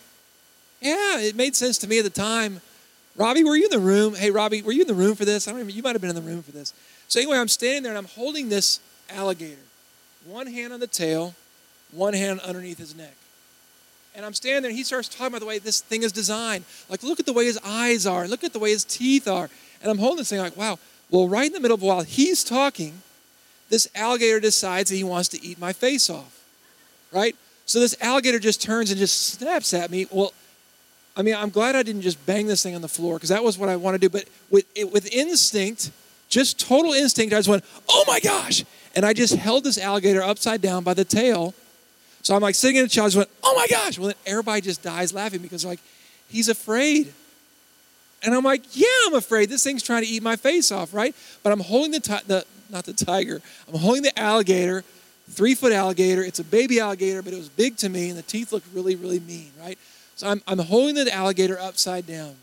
[0.80, 2.60] Yeah, it made sense to me at the time
[3.16, 4.14] Robbie, were you in the room?
[4.14, 5.48] Hey, Robbie, were you in the room for this?
[5.48, 5.74] I don't remember.
[5.74, 6.74] You might have been in the room for this.
[7.08, 9.60] So anyway, I'm standing there and I'm holding this alligator.
[10.26, 11.34] One hand on the tail,
[11.92, 13.14] one hand underneath his neck.
[14.14, 16.64] And I'm standing there and he starts talking about the way this thing is designed.
[16.90, 18.26] Like, look at the way his eyes are.
[18.28, 19.48] Look at the way his teeth are.
[19.86, 20.80] And I'm holding this thing like, wow.
[21.12, 23.02] Well, right in the middle of while he's talking,
[23.68, 26.44] this alligator decides that he wants to eat my face off.
[27.12, 27.36] Right?
[27.66, 30.08] So this alligator just turns and just snaps at me.
[30.10, 30.32] Well,
[31.16, 33.44] I mean, I'm glad I didn't just bang this thing on the floor because that
[33.44, 34.08] was what I want to do.
[34.08, 35.92] But with, it, with instinct,
[36.28, 38.64] just total instinct, I just went, oh my gosh.
[38.96, 41.54] And I just held this alligator upside down by the tail.
[42.22, 44.00] So I'm like sitting in the chair, I just went, oh my gosh.
[44.00, 45.78] Well, then everybody just dies laughing because like,
[46.28, 47.12] he's afraid.
[48.22, 49.48] And I'm like, yeah, I'm afraid.
[49.48, 51.14] This thing's trying to eat my face off, right?
[51.42, 54.84] But I'm holding the, ti- the not the tiger, I'm holding the alligator,
[55.30, 56.22] three foot alligator.
[56.22, 58.96] It's a baby alligator, but it was big to me, and the teeth looked really,
[58.96, 59.78] really mean, right?
[60.16, 62.36] So I'm, I'm holding the alligator upside down.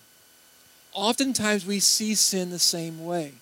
[0.94, 3.34] Oftentimes we see sin the same way.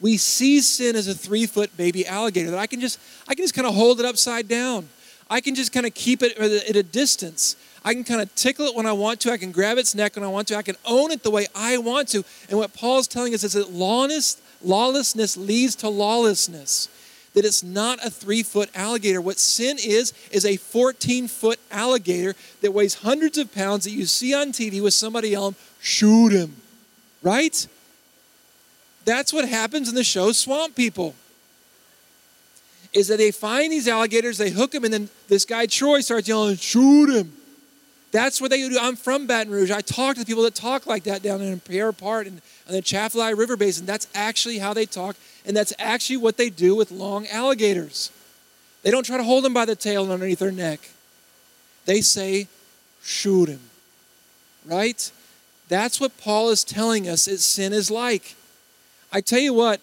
[0.00, 2.98] We see sin as a three foot baby alligator that I can just
[3.28, 4.88] I can just kind of hold it upside down.
[5.28, 7.56] I can just kind of keep it at a distance.
[7.84, 9.32] I can kind of tickle it when I want to.
[9.32, 10.56] I can grab its neck when I want to.
[10.56, 12.24] I can own it the way I want to.
[12.48, 16.88] And what Paul's telling us is that lawlessness, lawlessness leads to lawlessness
[17.34, 19.20] that it's not a three foot alligator.
[19.20, 24.06] What sin is, is a 14 foot alligator that weighs hundreds of pounds that you
[24.06, 26.56] see on TV with somebody yelling, shoot him.
[27.22, 27.66] Right?
[29.04, 31.14] That's what happens in the show Swamp People.
[32.92, 36.26] Is that they find these alligators, they hook them, and then this guy Troy starts
[36.26, 37.32] yelling, shoot him.
[38.12, 38.76] That's what they do.
[38.80, 39.70] I'm from Baton Rouge.
[39.70, 42.74] I talk to the people that talk like that down in Pierre Part and, and
[42.74, 43.86] the Atchafalaya River Basin.
[43.86, 48.10] That's actually how they talk, and that's actually what they do with long alligators.
[48.82, 50.90] They don't try to hold them by the tail and underneath their neck.
[51.84, 52.48] They say,
[53.02, 53.60] shoot him.
[54.66, 55.10] Right?
[55.68, 58.34] That's what Paul is telling us that sin is like.
[59.12, 59.80] I tell you what,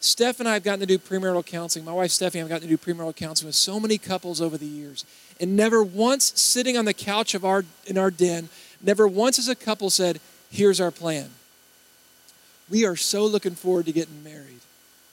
[0.00, 1.84] Steph and I have gotten to do premarital counseling.
[1.84, 4.40] My wife Stephanie and I have gotten to do premarital counseling with so many couples
[4.40, 5.04] over the years.
[5.40, 8.48] And never once sitting on the couch of our in our den,
[8.80, 11.30] never once as a couple said, here's our plan.
[12.70, 14.60] We are so looking forward to getting married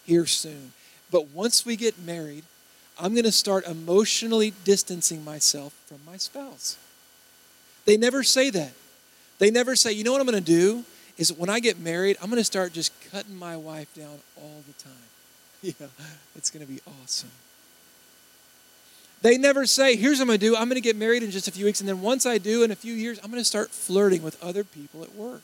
[0.06, 0.74] here soon.
[1.12, 2.44] But once we get married,
[3.00, 6.78] I'm going to start emotionally distancing myself from my spouse.
[7.86, 8.74] They never say that.
[9.38, 10.84] They never say, you know what I'm going to do?
[11.18, 14.64] Is when I get married, I'm going to start just cutting my wife down all
[14.68, 14.94] the time.
[15.62, 15.88] Yeah,
[16.36, 17.32] it's going to be awesome.
[19.24, 20.56] They never say, here's what I'm going to do.
[20.56, 21.80] I'm going to get married in just a few weeks.
[21.80, 24.42] And then once I do, in a few years, I'm going to start flirting with
[24.44, 25.42] other people at work.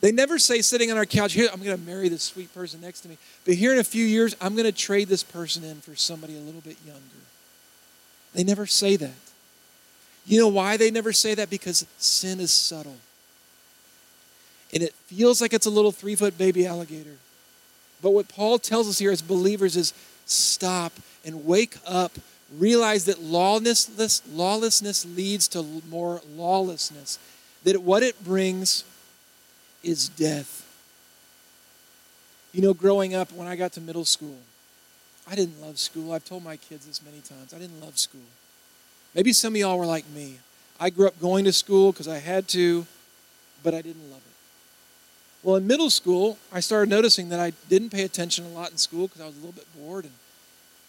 [0.00, 2.80] They never say, sitting on our couch, here, I'm going to marry this sweet person
[2.80, 3.18] next to me.
[3.44, 6.34] But here in a few years, I'm going to trade this person in for somebody
[6.34, 7.02] a little bit younger.
[8.32, 9.12] They never say that.
[10.24, 11.50] You know why they never say that?
[11.50, 12.96] Because sin is subtle
[14.76, 17.16] and it feels like it's a little three foot baby alligator.
[18.02, 19.94] But what Paul tells us here as believers is
[20.26, 20.92] stop
[21.24, 22.12] and wake up.
[22.58, 27.18] Realize that lawlessness, lawlessness leads to more lawlessness.
[27.64, 28.84] That what it brings
[29.82, 30.62] is death.
[32.52, 34.36] You know, growing up, when I got to middle school,
[35.26, 36.12] I didn't love school.
[36.12, 37.54] I've told my kids this many times.
[37.54, 38.20] I didn't love school.
[39.14, 40.36] Maybe some of y'all were like me.
[40.78, 42.86] I grew up going to school because I had to,
[43.62, 44.35] but I didn't love it.
[45.42, 48.78] Well, in middle school, I started noticing that I didn't pay attention a lot in
[48.78, 50.04] school because I was a little bit bored.
[50.04, 50.14] And,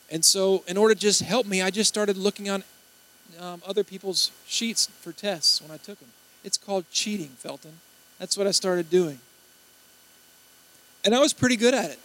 [0.09, 2.63] and so, in order to just help me, I just started looking on
[3.39, 6.09] um, other people's sheets for tests when I took them.
[6.43, 7.73] It's called cheating, Felton.
[8.19, 9.19] That's what I started doing.
[11.05, 11.99] And I was pretty good at it.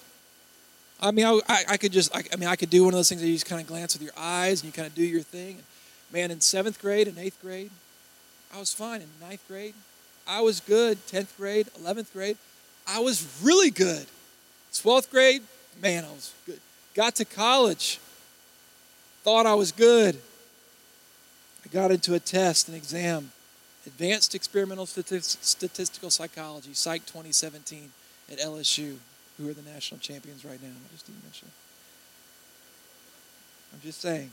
[1.01, 3.09] I mean, I, I, could just, I, I, mean, I could do one of those
[3.09, 5.05] things that you just kind of glance with your eyes and you kind of do
[5.05, 5.57] your thing.
[5.57, 5.65] And
[6.13, 7.71] man, in seventh grade and eighth grade,
[8.55, 9.01] I was fine.
[9.01, 9.75] In ninth grade,
[10.27, 10.99] I was good.
[11.07, 12.37] 10th grade, 11th grade,
[12.87, 14.07] I was really good.
[14.73, 15.43] 12th grade,
[15.81, 16.61] man, I was good.
[16.95, 17.99] Got to college,
[19.23, 20.17] thought I was good.
[21.65, 23.33] I got into a test, an exam,
[23.87, 27.93] Advanced Experimental Statistical Psychology, Psych 2017
[28.31, 28.97] at LSU,
[29.39, 30.69] who are the national champions right now.
[30.69, 31.55] I just didn't mention it.
[33.75, 34.31] I'm just saying.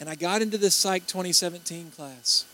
[0.00, 2.44] And I got into this Psych 2017 class.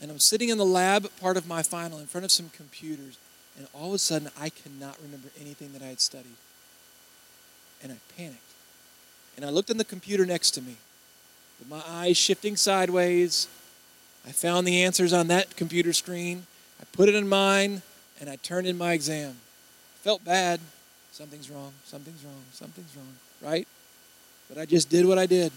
[0.00, 3.18] And I'm sitting in the lab part of my final in front of some computers.
[3.56, 6.36] And all of a sudden, I cannot remember anything that I had studied.
[7.82, 8.38] And I panicked.
[9.36, 10.76] And I looked on the computer next to me
[11.58, 13.48] with my eyes shifting sideways.
[14.26, 16.46] I found the answers on that computer screen.
[16.80, 17.82] I put it in mine,
[18.20, 19.30] and I turned in my exam.
[19.30, 20.60] I Felt bad.
[21.12, 23.66] Something's wrong, something's wrong, something's wrong, right?
[24.48, 25.52] But I just did what I did.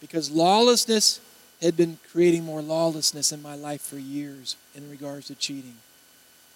[0.00, 1.20] Because lawlessness
[1.62, 5.76] had been creating more lawlessness in my life for years in regards to cheating.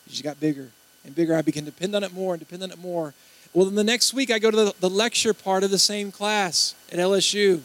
[0.06, 0.68] It just got bigger
[1.04, 1.34] and bigger.
[1.34, 3.14] I began to depend on it more and depend on it more.
[3.52, 6.12] Well, then the next week, I go to the, the lecture part of the same
[6.12, 7.60] class at LSU,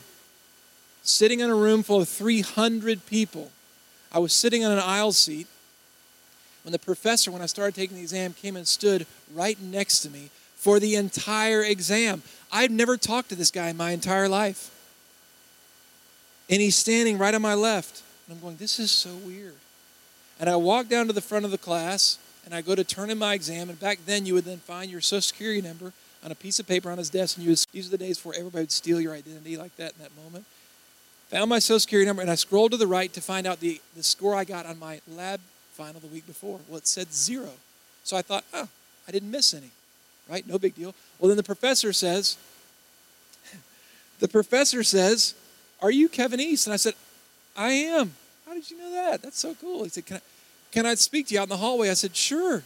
[1.03, 3.51] sitting in a room full of 300 people.
[4.11, 5.47] I was sitting on an aisle seat
[6.63, 10.09] when the professor, when I started taking the exam, came and stood right next to
[10.09, 12.21] me for the entire exam.
[12.51, 14.69] I've never talked to this guy in my entire life.
[16.51, 18.03] And he's standing right on my left.
[18.27, 19.55] And I'm going, this is so weird.
[20.39, 23.09] And I walk down to the front of the class and I go to turn
[23.09, 23.69] in my exam.
[23.69, 25.93] And back then, you would then find your social security number
[26.23, 27.37] on a piece of paper on his desk.
[27.37, 29.93] And you would, these are the days before everybody would steal your identity like that
[29.93, 30.45] in that moment.
[31.29, 33.79] Found my social security number and I scrolled to the right to find out the,
[33.95, 35.39] the score I got on my lab
[35.71, 36.59] final the week before.
[36.67, 37.51] Well, it said zero.
[38.03, 38.67] So I thought, oh,
[39.07, 39.71] I didn't miss any,
[40.29, 40.45] right?
[40.45, 40.93] No big deal.
[41.17, 42.37] Well, then the professor says,
[44.19, 45.35] the professor says,
[45.81, 46.67] are you Kevin East?
[46.67, 46.93] And I said,
[47.55, 48.13] I am.
[48.45, 49.21] How did you know that?
[49.21, 49.83] That's so cool.
[49.83, 50.21] He said, Can I,
[50.71, 51.89] can I speak to you out in the hallway?
[51.89, 52.63] I said, Sure.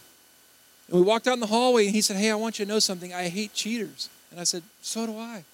[0.88, 2.70] And we walked out in the hallway and he said, Hey, I want you to
[2.70, 3.12] know something.
[3.12, 4.08] I hate cheaters.
[4.30, 5.44] And I said, So do I.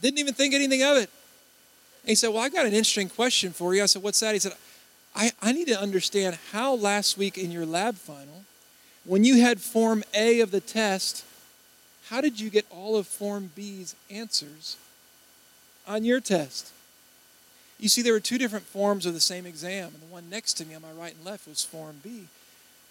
[0.00, 1.10] Didn't even think anything of it.
[2.02, 3.82] And he said, Well, I got an interesting question for you.
[3.82, 4.34] I said, What's that?
[4.34, 4.52] He said,
[5.14, 8.44] I, I need to understand how last week in your lab final,
[9.04, 11.24] when you had Form A of the test,
[12.08, 14.76] how did you get all of Form B's answers
[15.90, 16.72] on your test.
[17.80, 20.54] You see, there were two different forms of the same exam, and the one next
[20.54, 22.26] to me on my right and left was Form B.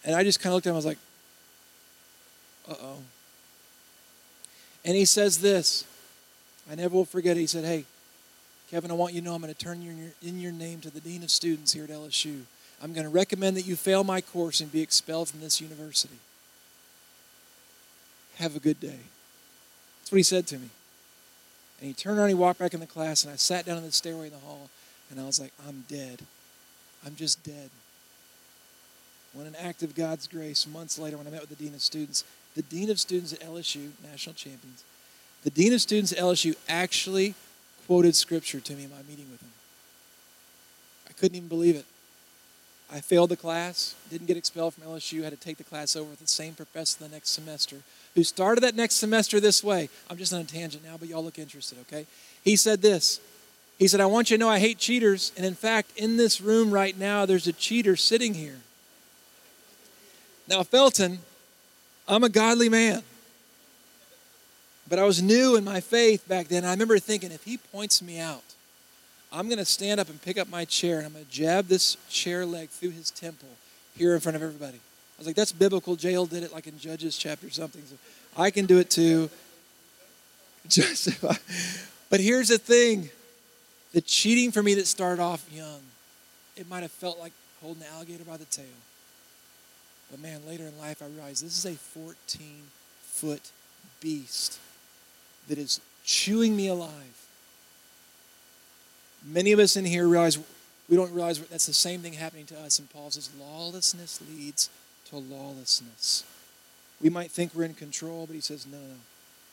[0.04, 0.98] And I just kind of looked at him, I was like,
[2.70, 2.98] uh oh.
[4.84, 5.86] And he says this
[6.70, 7.40] I never will forget it.
[7.40, 7.86] He said, Hey,
[8.70, 10.92] Kevin, I want you to know I'm going to turn your, in your name to
[10.92, 12.42] the Dean of Students here at LSU.
[12.82, 16.18] I'm going to recommend that you fail my course and be expelled from this university.
[18.36, 19.00] Have a good day.
[20.00, 20.70] That's what he said to me.
[21.80, 23.84] And he turned around, he walked back in the class, and I sat down in
[23.84, 24.70] the stairway in the hall,
[25.10, 26.22] and I was like, I'm dead.
[27.06, 27.70] I'm just dead.
[29.34, 31.82] When an act of God's grace, months later, when I met with the Dean of
[31.82, 32.24] Students,
[32.56, 34.84] the Dean of Students at LSU, national champions,
[35.44, 37.36] the Dean of Students at LSU actually
[37.88, 39.52] quoted Scripture to me in my meeting with him.
[41.08, 41.86] I couldn't even believe it.
[42.92, 46.10] I failed the class, didn't get expelled from LSU, had to take the class over
[46.10, 47.78] with the same professor the next semester
[48.16, 49.90] who started that next semester this way.
[50.10, 52.06] I'm just on a tangent now, but y'all look interested, okay?
[52.44, 53.20] He said this.
[53.78, 55.32] He said, I want you to know I hate cheaters.
[55.38, 58.58] And in fact, in this room right now, there's a cheater sitting here.
[60.48, 61.20] Now, Felton,
[62.08, 63.04] I'm a godly man.
[64.90, 66.66] But I was new in my faith back then.
[66.66, 68.44] I remember thinking, if he points me out,
[69.32, 71.68] I'm going to stand up and pick up my chair and I'm going to jab
[71.68, 73.50] this chair leg through his temple
[73.96, 74.80] here in front of everybody.
[75.20, 75.98] I was like, that's biblical.
[75.98, 77.82] Jael did it like in Judges chapter something.
[77.86, 77.98] So
[78.38, 79.30] I can do it too.
[82.10, 83.10] But here's the thing
[83.94, 85.82] the cheating for me that started off young,
[86.56, 88.66] it might have felt like holding the alligator by the tail.
[90.10, 92.64] But man, later in life, I realized this is a 14
[93.04, 93.52] foot
[94.00, 94.58] beast
[95.50, 97.28] that is chewing me alive.
[99.24, 100.40] Many of us in here realize
[100.88, 102.80] we don't realize that's the same thing happening to us.
[102.80, 104.70] And Paul says, lawlessness leads
[105.10, 106.24] to lawlessness.
[107.02, 108.96] We might think we're in control, but he says, no, no,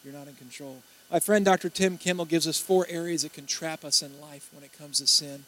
[0.04, 0.82] you're not in control.
[1.10, 1.68] My friend Dr.
[1.68, 4.98] Tim Kimmel gives us four areas that can trap us in life when it comes
[4.98, 5.44] to sin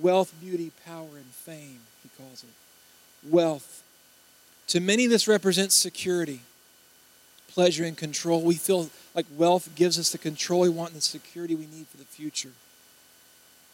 [0.00, 3.30] wealth, beauty, power, and fame, he calls it.
[3.30, 3.82] Wealth.
[4.68, 6.40] To many, this represents security,
[7.48, 8.42] pleasure, and control.
[8.42, 11.86] We feel like wealth gives us the control we want and the security we need
[11.86, 12.52] for the future.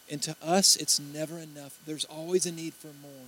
[0.09, 1.77] And to us, it's never enough.
[1.85, 3.27] There's always a need for more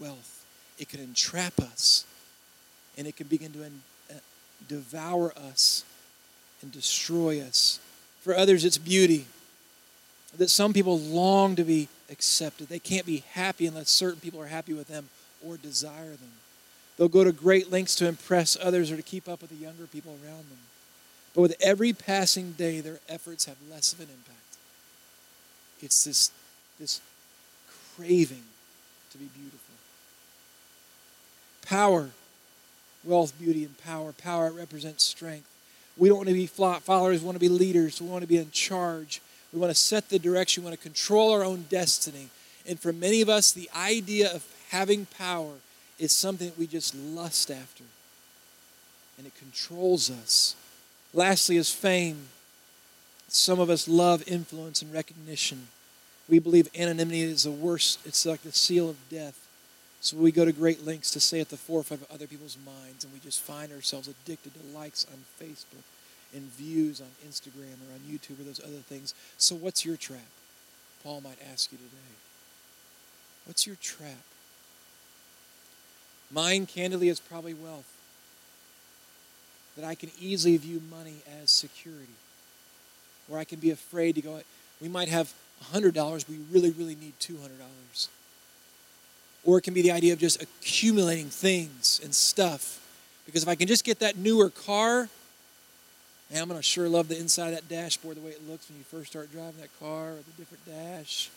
[0.00, 0.33] wealth.
[0.78, 2.04] It can entrap us,
[2.98, 4.18] and it can begin to uh,
[4.68, 5.84] devour us
[6.62, 7.78] and destroy us.
[8.20, 9.26] For others, it's beauty.
[10.36, 12.68] That some people long to be accepted.
[12.68, 15.08] They can't be happy unless certain people are happy with them
[15.46, 16.32] or desire them.
[16.96, 19.86] They'll go to great lengths to impress others or to keep up with the younger
[19.86, 20.58] people around them.
[21.34, 24.38] But with every passing day, their efforts have less of an impact.
[25.82, 26.30] It's this,
[26.78, 27.00] this
[27.96, 28.44] craving
[29.10, 29.63] to be beautiful.
[31.66, 32.10] Power,
[33.02, 34.12] wealth, beauty, and power.
[34.12, 35.48] Power represents strength.
[35.96, 38.36] We don't want to be followers, we want to be leaders, we want to be
[38.36, 39.20] in charge.
[39.52, 42.28] We want to set the direction, we want to control our own destiny.
[42.66, 45.52] And for many of us, the idea of having power
[45.98, 47.84] is something that we just lust after.
[49.16, 50.56] And it controls us.
[51.12, 52.28] Lastly, is fame.
[53.28, 55.68] Some of us love influence and recognition.
[56.28, 59.43] We believe anonymity is the worst, it's like the seal of death.
[60.04, 63.04] So we go to great lengths to stay at the forefront of other people's minds,
[63.04, 65.82] and we just find ourselves addicted to likes on Facebook
[66.34, 69.14] and views on Instagram or on YouTube or those other things.
[69.38, 70.28] So, what's your trap?
[71.02, 72.18] Paul might ask you today.
[73.46, 74.24] What's your trap?
[76.30, 77.90] Mine, candidly, is probably wealth.
[79.74, 82.12] That I can easily view money as security.
[83.26, 84.42] Where I can be afraid to go,
[84.82, 85.32] we might have
[85.72, 88.08] $100, we really, really need $200.
[89.44, 92.80] Or it can be the idea of just accumulating things and stuff.
[93.26, 95.08] Because if I can just get that newer car,
[96.30, 98.68] man, I'm going to sure love the inside of that dashboard, the way it looks
[98.68, 101.30] when you first start driving that car with a different dash.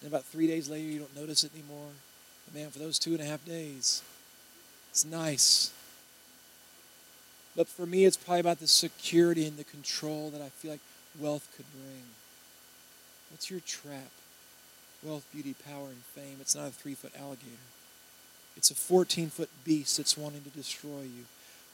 [0.00, 1.90] And about three days later, you don't notice it anymore.
[2.46, 4.02] But man, for those two and a half days,
[4.90, 5.72] it's nice.
[7.54, 10.80] But for me, it's probably about the security and the control that I feel like
[11.18, 12.02] wealth could bring.
[13.30, 14.10] What's your trap?
[15.02, 16.38] Wealth, beauty, power, and fame.
[16.40, 17.50] It's not a three foot alligator,
[18.56, 21.24] it's a 14 foot beast that's wanting to destroy you.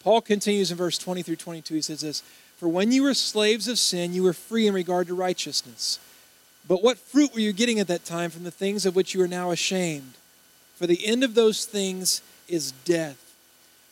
[0.02, 1.74] Paul continues in verse 20 through 22.
[1.74, 2.22] He says this
[2.56, 5.98] For when you were slaves of sin, you were free in regard to righteousness.
[6.66, 9.22] But what fruit were you getting at that time from the things of which you
[9.22, 10.14] are now ashamed?
[10.76, 13.24] For the end of those things is death.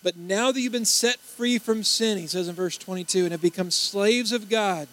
[0.03, 3.32] But now that you've been set free from sin, he says in verse 22, and
[3.32, 4.87] have become slaves of God,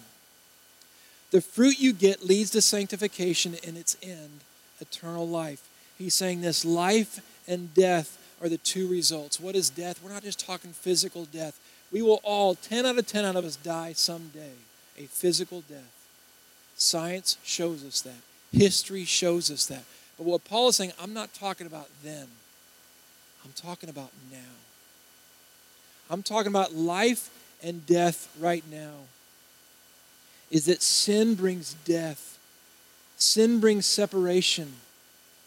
[1.34, 4.42] the fruit you get leads to sanctification and its end,
[4.80, 5.68] eternal life.
[5.98, 9.40] He's saying this life and death are the two results.
[9.40, 10.00] What is death?
[10.04, 11.60] We're not just talking physical death.
[11.92, 14.52] We will all, 10 out of 10 out of us, die someday.
[15.00, 15.92] A physical death.
[16.78, 18.22] Science shows us that.
[18.52, 19.86] History shows us that.
[20.20, 22.28] But what Paul is saying, I'm not talking about then.
[23.44, 24.38] I'm talking about now.
[26.12, 27.32] I'm talking about life
[27.64, 29.08] and death right now
[30.54, 32.38] is that sin brings death,
[33.18, 34.72] sin brings separation,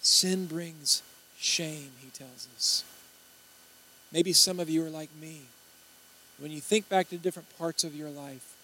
[0.00, 1.00] sin brings
[1.38, 2.84] shame, he tells us.
[4.12, 5.42] Maybe some of you are like me.
[6.38, 8.56] When you think back to different parts of your life,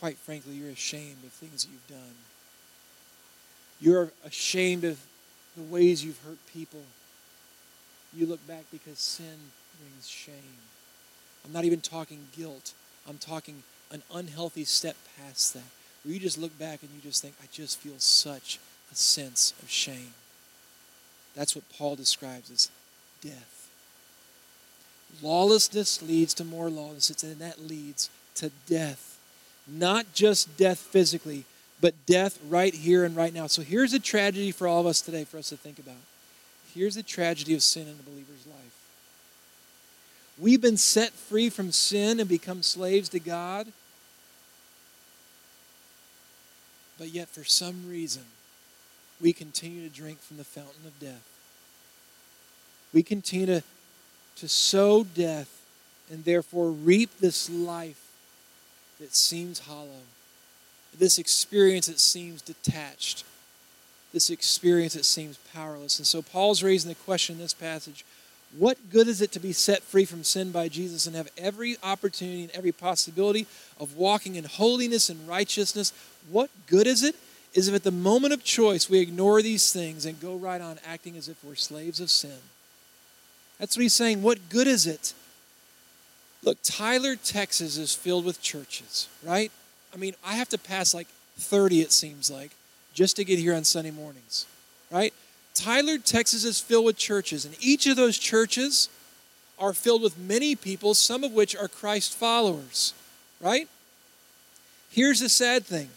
[0.00, 2.16] quite frankly, you're ashamed of things you've done.
[3.80, 4.98] You're ashamed of
[5.56, 6.82] the ways you've hurt people.
[8.12, 9.38] You look back because sin
[9.78, 10.34] brings shame.
[11.44, 12.72] I'm not even talking guilt.
[13.08, 15.62] I'm talking an unhealthy step past that,
[16.02, 18.58] where you just look back and you just think, I just feel such
[18.92, 20.14] a sense of shame.
[21.34, 22.70] That's what Paul describes as
[23.20, 23.68] death.
[25.22, 29.18] Lawlessness leads to more lawlessness, and that leads to death.
[29.66, 31.44] Not just death physically,
[31.80, 33.46] but death right here and right now.
[33.46, 35.94] So here's a tragedy for all of us today for us to think about.
[36.74, 38.76] Here's the tragedy of sin in a believer's life.
[40.38, 43.72] We've been set free from sin and become slaves to God.
[47.00, 48.24] But yet, for some reason,
[49.22, 51.26] we continue to drink from the fountain of death.
[52.92, 53.62] We continue to,
[54.36, 55.62] to sow death
[56.12, 58.06] and therefore reap this life
[59.00, 60.02] that seems hollow,
[60.96, 63.24] this experience that seems detached,
[64.12, 65.98] this experience that seems powerless.
[65.98, 68.04] And so Paul's raising the question in this passage
[68.58, 71.76] what good is it to be set free from sin by Jesus and have every
[71.82, 73.46] opportunity and every possibility
[73.78, 75.92] of walking in holiness and righteousness?
[76.30, 77.14] What good is it?
[77.54, 80.78] Is if at the moment of choice we ignore these things and go right on
[80.86, 82.38] acting as if we're slaves of sin.
[83.58, 84.22] That's what he's saying.
[84.22, 85.14] What good is it?
[86.42, 89.52] Look, Tyler, Texas is filled with churches, right?
[89.92, 92.52] I mean, I have to pass like 30, it seems like,
[92.94, 94.46] just to get here on Sunday mornings,
[94.90, 95.12] right?
[95.60, 98.88] Tyler, Texas is filled with churches, and each of those churches
[99.58, 102.94] are filled with many people, some of which are Christ followers,
[103.42, 103.68] right?
[104.90, 105.90] Here's the sad thing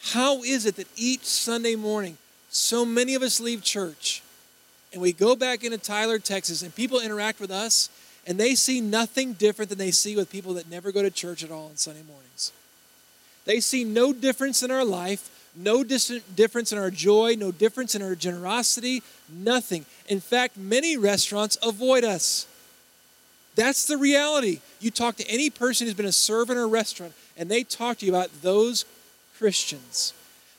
[0.00, 2.18] how is it that each Sunday morning,
[2.50, 4.22] so many of us leave church
[4.92, 7.88] and we go back into Tyler, Texas, and people interact with us
[8.26, 11.42] and they see nothing different than they see with people that never go to church
[11.42, 12.52] at all on Sunday mornings?
[13.46, 18.02] They see no difference in our life, no difference in our joy, no difference in
[18.02, 19.84] our generosity, nothing.
[20.06, 22.46] In fact, many restaurants avoid us.
[23.56, 24.60] That's the reality.
[24.78, 27.98] You talk to any person who's been a server in a restaurant, and they talk
[27.98, 28.84] to you about those
[29.36, 30.12] Christians.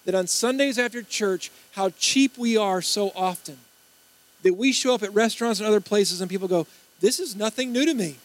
[0.03, 3.57] That on Sundays after church, how cheap we are so often.
[4.43, 6.67] That we show up at restaurants and other places, and people go,
[6.99, 8.17] This is nothing new to me.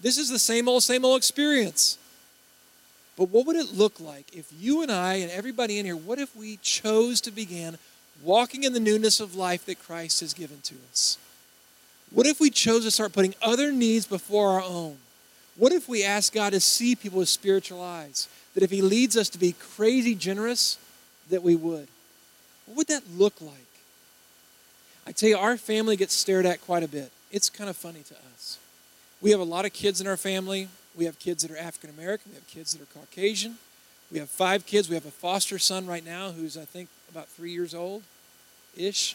[0.00, 1.98] This is the same old, same old experience.
[3.18, 6.20] But what would it look like if you and I and everybody in here, what
[6.20, 7.76] if we chose to begin
[8.22, 11.18] walking in the newness of life that Christ has given to us?
[12.12, 14.98] What if we chose to start putting other needs before our own?
[15.56, 18.28] What if we ask God to see people with spiritual eyes?
[18.54, 20.78] That if He leads us to be crazy generous,
[21.28, 21.88] that we would.
[22.66, 23.52] What would that look like?
[25.08, 27.10] I tell you, our family gets stared at quite a bit.
[27.32, 28.58] It's kind of funny to us.
[29.20, 30.68] We have a lot of kids in our family.
[30.98, 32.32] We have kids that are African American.
[32.32, 33.58] We have kids that are Caucasian.
[34.10, 34.88] We have five kids.
[34.88, 38.02] We have a foster son right now who's, I think, about three years old
[38.76, 39.14] ish.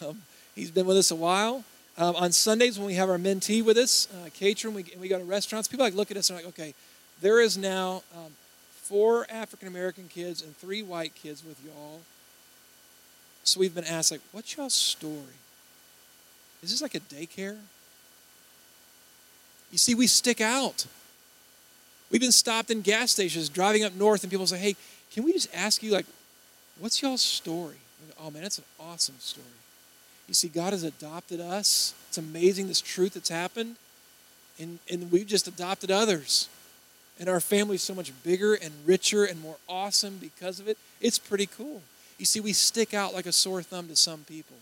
[0.00, 0.22] Um,
[0.54, 1.64] he's been with us a while.
[1.96, 5.18] Um, on Sundays, when we have our mentee with us, uh, catering, we, we go
[5.18, 6.74] to restaurants, people like look at us and are like, okay,
[7.20, 8.32] there is now um,
[8.70, 12.00] four African American kids and three white kids with y'all.
[13.42, 15.38] So we've been asked, like, what's y'all's story?
[16.62, 17.56] Is this like a daycare?
[19.72, 20.86] You see, we stick out.
[22.10, 24.76] We've been stopped in gas stations driving up north, and people say, hey,
[25.12, 26.06] can we just ask you, like,
[26.78, 27.76] what's y'all's story?
[28.20, 29.46] Oh, man, that's an awesome story.
[30.26, 31.94] You see, God has adopted us.
[32.08, 33.76] It's amazing this truth that's happened.
[34.58, 36.48] And, and we've just adopted others.
[37.18, 40.76] And our family's so much bigger and richer and more awesome because of it.
[41.00, 41.82] It's pretty cool.
[42.18, 44.56] You see, we stick out like a sore thumb to some people.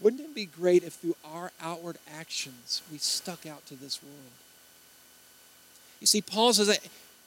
[0.00, 4.14] Wouldn't it be great if through our outward actions we stuck out to this world?
[6.00, 6.80] You see, Paul says that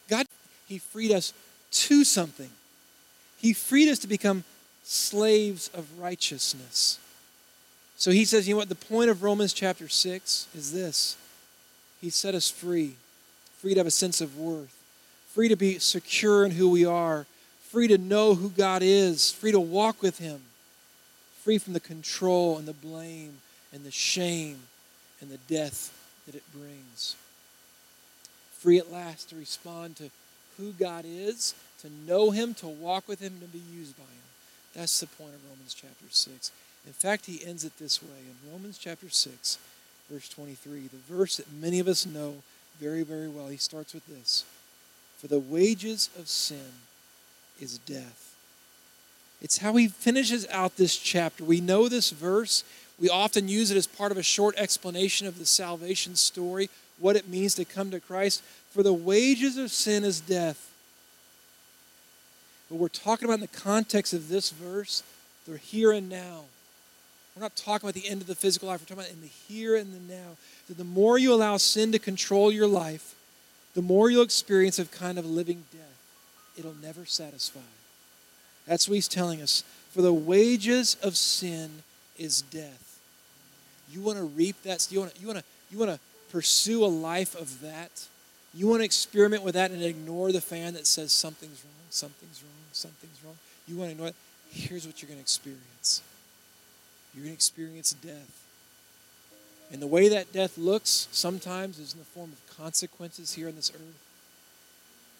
[0.10, 0.26] God,
[0.68, 1.34] He freed us
[1.72, 2.50] to something.
[3.38, 4.44] He freed us to become
[4.84, 7.00] slaves of righteousness.
[7.98, 8.70] So he says, you know what?
[8.70, 11.16] The point of Romans chapter 6 is this
[12.02, 12.96] He set us free,
[13.60, 14.76] free to have a sense of worth,
[15.34, 17.26] free to be secure in who we are,
[17.70, 20.42] free to know who God is, free to walk with Him,
[21.44, 23.40] free from the control and the blame
[23.72, 24.60] and the shame
[25.22, 25.92] and the death
[26.26, 27.16] that it brings.
[28.64, 30.10] Free at last to respond to
[30.58, 34.24] who God is, to know Him, to walk with Him, to be used by Him.
[34.74, 36.52] That's the point of Romans chapter 6.
[36.88, 39.58] In fact, he ends it this way in Romans chapter 6,
[40.10, 42.36] verse 23, the verse that many of us know
[42.80, 43.48] very, very well.
[43.48, 44.46] He starts with this
[45.18, 46.72] For the wages of sin
[47.60, 48.34] is death.
[49.42, 51.44] It's how he finishes out this chapter.
[51.44, 52.64] We know this verse.
[52.98, 56.70] We often use it as part of a short explanation of the salvation story,
[57.04, 58.42] what it means to come to Christ.
[58.72, 60.72] For the wages of sin is death.
[62.70, 65.04] But we're talking about in the context of this verse,
[65.46, 66.46] they're here and now.
[67.36, 68.80] We're not talking about the end of the physical life.
[68.80, 70.38] We're talking about in the here and the now.
[70.70, 73.16] That the more you allow sin to control your life,
[73.74, 75.82] the more you'll experience a kind of living death.
[76.58, 77.60] It'll never satisfy.
[78.66, 79.64] That's what he's telling us.
[79.92, 81.84] For the wages of sin
[82.18, 83.00] is death.
[83.92, 84.88] You want to reap that.
[84.90, 86.00] You want to, you want to, you want to
[86.34, 88.08] pursue a life of that.
[88.56, 92.42] You want to experiment with that and ignore the fan that says something's wrong, something's
[92.42, 93.38] wrong, something's wrong.
[93.68, 94.16] You want to ignore it.
[94.50, 96.02] Here's what you're going to experience
[97.14, 98.42] you're going to experience death.
[99.72, 103.56] And the way that death looks sometimes is in the form of consequences here on
[103.56, 104.04] this earth,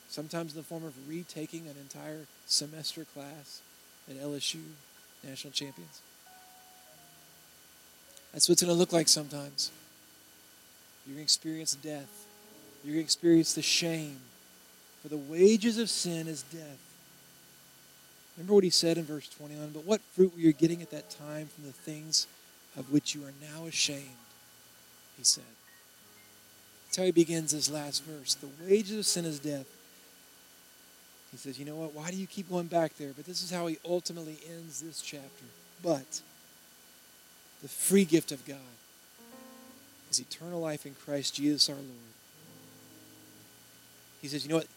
[0.10, 3.62] sometimes in the form of retaking an entire semester class
[4.10, 4.62] at LSU,
[5.24, 6.02] national champions.
[8.32, 9.70] That's what it's going to look like sometimes.
[11.06, 12.26] You're going to experience death.
[12.84, 14.18] You're going to experience the shame.
[15.02, 16.80] For the wages of sin is death.
[18.38, 21.10] Remember what he said in verse 21 But what fruit were you getting at that
[21.10, 22.26] time from the things
[22.78, 24.18] of which you are now ashamed?
[25.18, 25.44] He said.
[26.86, 28.36] That's how he begins his last verse.
[28.36, 29.66] The wages of sin is death.
[31.32, 31.94] He says, You know what?
[31.94, 33.12] Why do you keep going back there?
[33.16, 35.46] But this is how he ultimately ends this chapter.
[35.82, 36.22] But
[37.62, 38.58] the free gift of God
[40.14, 41.88] is eternal life in Christ Jesus our Lord.
[44.22, 44.68] He says, You know what?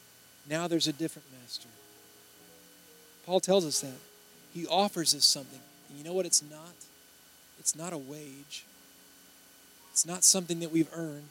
[0.48, 1.68] Now there's a different master.
[3.26, 3.98] Paul tells us that.
[4.54, 5.60] He offers us something.
[5.88, 6.74] And you know what it's not?
[7.58, 8.64] It's not a wage.
[9.92, 11.30] It's not something that we've earned.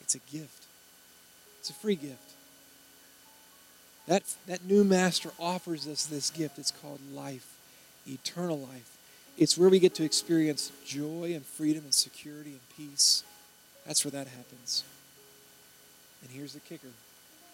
[0.00, 0.64] It's a gift.
[1.60, 2.32] It's a free gift.
[4.06, 6.58] That, that new master offers us this gift.
[6.58, 7.56] It's called life,
[8.06, 8.96] eternal life.
[9.38, 13.24] It's where we get to experience joy and freedom and security and peace.
[13.86, 14.84] That's where that happens.
[16.22, 16.88] And here's the kicker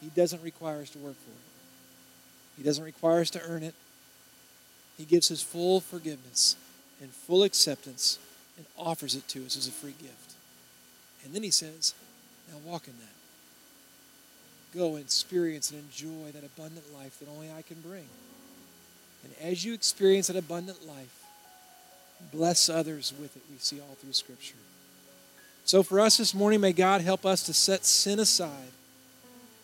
[0.01, 3.75] He doesn't require us to work for it, He doesn't require us to earn it.
[4.97, 6.57] He gives His full forgiveness
[7.01, 8.19] and full acceptance
[8.57, 10.35] and offers it to us as a free gift.
[11.25, 11.95] And then He says,
[12.51, 13.17] Now walk in that
[14.77, 18.07] go and experience and enjoy that abundant life that only I can bring.
[19.25, 21.26] And as you experience that abundant life,
[22.33, 24.57] bless others with it, we see all through Scripture.
[25.65, 28.71] So for us this morning, may God help us to set sin aside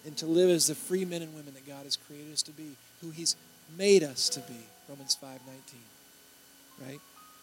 [0.04, 2.50] and to live as the free men and women that God has created us to
[2.50, 3.36] be, who He's
[3.76, 4.66] made us to be.
[4.88, 5.38] Romans 5:19.
[6.84, 7.00] Right?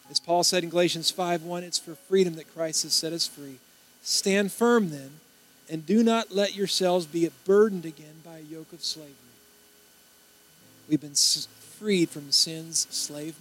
[0.09, 3.59] As Paul said in Galatians 5:1, it's for freedom that Christ has set us free.
[4.03, 5.19] Stand firm then
[5.69, 9.13] and do not let yourselves be burdened again by a yoke of slavery.
[10.89, 13.35] We've been freed from sin's slave.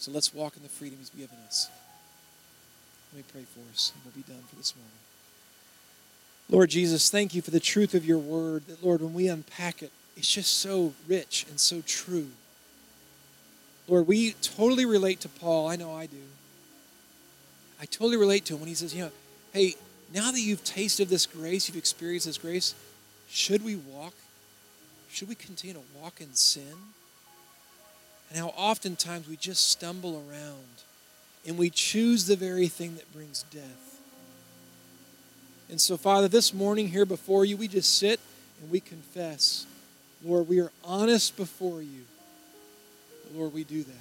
[0.00, 1.68] So let's walk in the freedom He's given us.
[3.12, 4.90] Let me pray for us, and we'll be done for this morning.
[6.48, 8.66] Lord Jesus, thank you for the truth of your word.
[8.66, 12.28] That, Lord, when we unpack it, it's just so rich and so true.
[13.88, 15.68] Lord, we totally relate to Paul.
[15.68, 16.16] I know I do.
[17.78, 19.10] I totally relate to him when he says, you know,
[19.52, 19.74] hey,
[20.14, 22.74] now that you've tasted this grace, you've experienced this grace,
[23.28, 24.14] should we walk?
[25.10, 26.94] Should we continue to walk in sin?
[28.30, 30.64] And how oftentimes we just stumble around
[31.46, 34.00] and we choose the very thing that brings death.
[35.68, 38.20] And so, Father, this morning here before you, we just sit
[38.60, 39.66] and we confess.
[40.24, 42.04] Lord, we are honest before you.
[43.34, 43.94] Lord, we do that.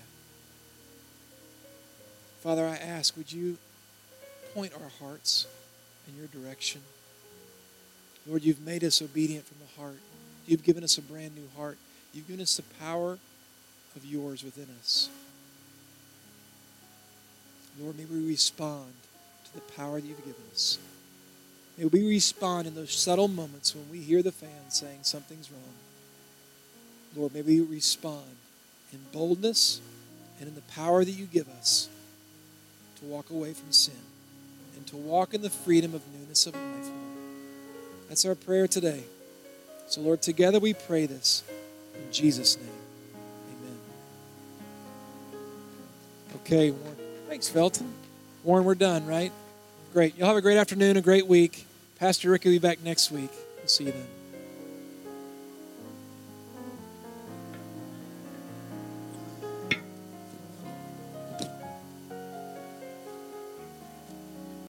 [2.41, 3.57] Father, I ask, would you
[4.53, 5.47] point our hearts?
[6.09, 6.82] in your direction.
[8.27, 9.99] Lord, you've made us obedient from the heart.
[10.45, 11.77] You've given us a brand new heart.
[12.13, 13.17] You've given us the power
[13.95, 15.09] of yours within us.
[17.79, 18.93] Lord, may we respond
[19.45, 20.77] to the power that you've given us.
[21.77, 25.61] May we respond in those subtle moments when we hear the fan saying something's wrong.
[27.15, 28.25] Lord, may we respond
[28.91, 29.79] in boldness
[30.39, 31.89] and in the power that you give us
[32.99, 33.93] to walk away from sin
[34.75, 36.93] and to walk in the freedom of newness of life, Lord.
[38.09, 39.03] That's our prayer today.
[39.87, 41.43] So, Lord, together we pray this
[41.95, 42.78] in Jesus' name.
[46.36, 46.73] Okay,
[47.27, 47.93] Thanks, Felton.
[48.43, 49.32] Warren, we're done, right?
[49.93, 50.17] Great.
[50.17, 51.65] You'll have a great afternoon, a great week.
[51.97, 53.32] Pastor Rick will be back next week.
[53.57, 54.18] We'll see you then.